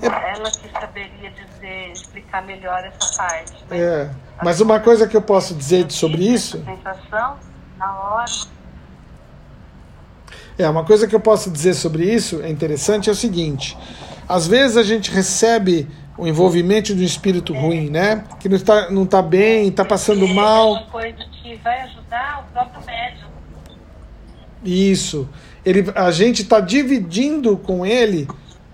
Ela 0.02 0.50
que 0.52 0.70
saberia 0.72 1.32
dizer, 1.32 1.92
explicar 1.92 2.44
melhor 2.44 2.80
essa 2.86 3.18
parte. 3.18 3.54
né? 3.70 3.78
É, 3.78 4.10
mas 4.42 4.62
uma 4.62 4.80
coisa 4.80 5.08
que 5.08 5.18
eu 5.18 5.22
posso 5.22 5.54
dizer 5.54 5.92
sobre 5.92 6.24
isso, 6.24 6.64
sensação, 6.64 7.38
na 7.78 8.00
hora, 8.00 8.26
é 10.58 10.70
uma 10.70 10.86
coisa 10.86 11.08
que 11.08 11.16
eu 11.16 11.20
posso 11.20 11.50
dizer 11.50 11.74
sobre 11.74 12.06
isso 12.06 12.42
é 12.42 12.50
interessante 12.50 13.10
é 13.10 13.12
o 13.12 13.16
seguinte: 13.16 13.78
às 14.28 14.48
vezes 14.48 14.78
a 14.78 14.84
gente 14.84 15.12
recebe 15.12 15.88
o 16.18 16.28
envolvimento 16.28 16.94
de 16.94 17.02
um 17.02 17.06
espírito 17.06 17.54
ruim, 17.54 17.90
né? 17.90 18.24
Que 18.40 18.48
não 18.48 18.56
está 18.56 18.90
não 18.90 19.06
tá 19.06 19.22
bem, 19.22 19.68
está 19.68 19.84
passando 19.84 20.26
é 20.26 20.34
mal. 20.34 20.74
uma 20.74 20.84
coisa 20.84 21.26
que 21.32 21.56
vai 21.58 21.82
ajudar 21.82 22.46
o 22.48 22.54
próprio 22.54 22.86
médium. 22.86 23.28
Isso. 24.64 25.28
Ele, 25.66 25.92
a 25.96 26.12
gente 26.12 26.44
está 26.44 26.60
dividindo 26.60 27.58
com 27.58 27.86
ele 27.86 28.28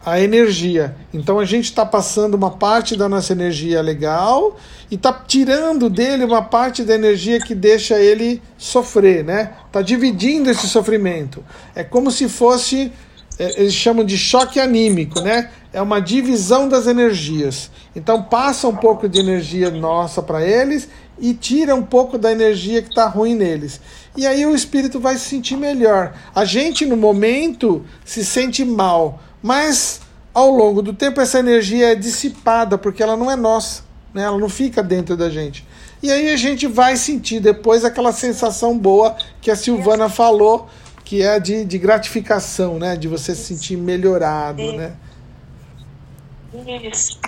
a 0.07 0.21
energia. 0.21 0.95
Então 1.13 1.37
a 1.37 1.43
gente 1.43 1.65
está 1.65 1.85
passando 1.85 2.35
uma 2.35 2.51
parte 2.51 2.95
da 2.95 3.09
nossa 3.09 3.33
energia 3.33 3.81
legal 3.81 4.55
e 4.89 4.95
está 4.95 5.11
tirando 5.11 5.89
dele 5.89 6.23
uma 6.23 6.41
parte 6.41 6.81
da 6.81 6.95
energia 6.95 7.41
que 7.41 7.53
deixa 7.53 7.99
ele 7.99 8.41
sofrer, 8.57 9.21
né? 9.21 9.51
Está 9.67 9.81
dividindo 9.81 10.49
esse 10.49 10.65
sofrimento. 10.65 11.43
É 11.75 11.83
como 11.83 12.09
se 12.09 12.29
fosse, 12.29 12.89
é, 13.37 13.59
eles 13.59 13.73
chamam 13.73 14.05
de 14.05 14.17
choque 14.17 14.61
anímico, 14.61 15.19
né? 15.19 15.49
É 15.73 15.81
uma 15.81 15.99
divisão 15.99 16.69
das 16.69 16.87
energias. 16.87 17.69
Então 17.93 18.23
passa 18.23 18.65
um 18.65 18.75
pouco 18.77 19.09
de 19.09 19.19
energia 19.19 19.69
nossa 19.69 20.23
para 20.23 20.41
eles 20.41 20.87
e 21.19 21.33
tira 21.33 21.75
um 21.75 21.83
pouco 21.83 22.17
da 22.17 22.31
energia 22.31 22.81
que 22.81 22.87
está 22.87 23.07
ruim 23.07 23.35
neles. 23.35 23.81
E 24.15 24.25
aí 24.25 24.45
o 24.45 24.55
espírito 24.55 25.01
vai 25.01 25.17
se 25.17 25.25
sentir 25.25 25.57
melhor. 25.57 26.13
A 26.33 26.45
gente, 26.45 26.85
no 26.85 26.95
momento, 26.95 27.83
se 28.05 28.23
sente 28.23 28.63
mal, 28.63 29.21
mas 29.41 30.01
ao 30.33 30.49
longo 30.49 30.81
do 30.81 30.93
tempo 30.93 31.19
essa 31.19 31.39
energia 31.39 31.91
é 31.91 31.95
dissipada, 31.95 32.77
porque 32.77 33.01
ela 33.01 33.17
não 33.17 33.31
é 33.31 33.35
nossa, 33.35 33.83
né? 34.13 34.23
ela 34.23 34.37
não 34.37 34.49
fica 34.49 34.83
dentro 34.83 35.17
da 35.17 35.29
gente. 35.29 35.65
E 36.01 36.11
aí 36.11 36.31
a 36.31 36.37
gente 36.37 36.67
vai 36.67 36.95
sentir 36.95 37.39
depois 37.39 37.83
aquela 37.83 38.11
sensação 38.11 38.77
boa 38.77 39.15
que 39.41 39.49
a 39.49 39.55
Silvana 39.55 40.09
falou, 40.09 40.69
que 41.03 41.23
é 41.23 41.39
de, 41.39 41.65
de 41.65 41.77
gratificação, 41.79 42.77
né? 42.77 42.95
De 42.95 43.07
você 43.07 43.33
se 43.33 43.45
sentir 43.45 43.77
melhorado, 43.77 44.61
né? 44.73 44.93
Isso. 46.83 47.19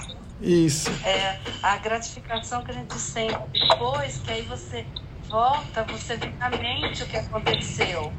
Isso. 0.41 0.91
É, 1.03 1.39
a 1.64 1.78
gratificação 1.78 2.64
que 2.64 2.72
a 2.72 2.74
gente 2.74 2.93
sente 2.93 3.38
depois, 3.51 4.18
que 4.20 4.32
aí 4.32 4.41
você 4.43 4.86
volta, 5.28 5.84
você 5.84 6.16
vê 6.16 6.30
na 6.39 6.49
mente 6.49 7.03
o 7.03 7.05
que 7.07 7.18
aconteceu. 7.18 8.12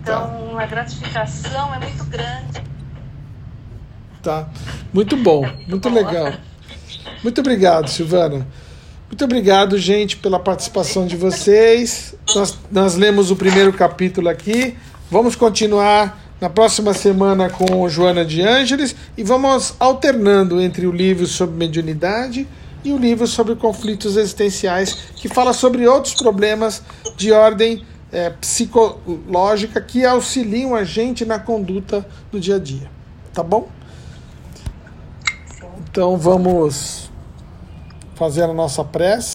Então, 0.00 0.52
tá. 0.52 0.62
a 0.62 0.66
gratificação 0.66 1.74
é 1.74 1.78
muito 1.78 2.04
grande. 2.04 2.62
Tá. 4.28 4.46
Muito 4.92 5.16
bom, 5.16 5.40
muito, 5.40 5.70
muito 5.70 5.88
legal. 5.88 6.34
Muito 7.22 7.40
obrigado, 7.40 7.88
Silvana. 7.88 8.46
Muito 9.06 9.24
obrigado, 9.24 9.78
gente, 9.78 10.18
pela 10.18 10.38
participação 10.38 11.06
de 11.06 11.16
vocês. 11.16 12.14
Nós, 12.34 12.58
nós 12.70 12.94
lemos 12.94 13.30
o 13.30 13.36
primeiro 13.36 13.72
capítulo 13.72 14.28
aqui. 14.28 14.76
Vamos 15.10 15.34
continuar 15.34 16.20
na 16.38 16.50
próxima 16.50 16.92
semana 16.92 17.48
com 17.48 17.88
Joana 17.88 18.22
de 18.22 18.42
Ângeles 18.42 18.94
e 19.16 19.22
vamos 19.22 19.74
alternando 19.80 20.60
entre 20.60 20.86
o 20.86 20.92
livro 20.92 21.26
sobre 21.26 21.56
mediunidade 21.56 22.46
e 22.84 22.92
o 22.92 22.98
livro 22.98 23.26
sobre 23.26 23.56
conflitos 23.56 24.18
existenciais, 24.18 24.92
que 25.16 25.26
fala 25.26 25.54
sobre 25.54 25.88
outros 25.88 26.12
problemas 26.12 26.82
de 27.16 27.32
ordem 27.32 27.82
é, 28.12 28.28
psicológica 28.28 29.80
que 29.80 30.04
auxiliam 30.04 30.74
a 30.74 30.84
gente 30.84 31.24
na 31.24 31.38
conduta 31.38 32.06
do 32.30 32.38
dia 32.38 32.56
a 32.56 32.58
dia. 32.58 32.90
Tá 33.32 33.42
bom? 33.42 33.77
Então 35.98 36.16
vamos 36.16 37.10
fazer 38.14 38.44
a 38.44 38.52
nossa 38.54 38.84
prece. 38.84 39.26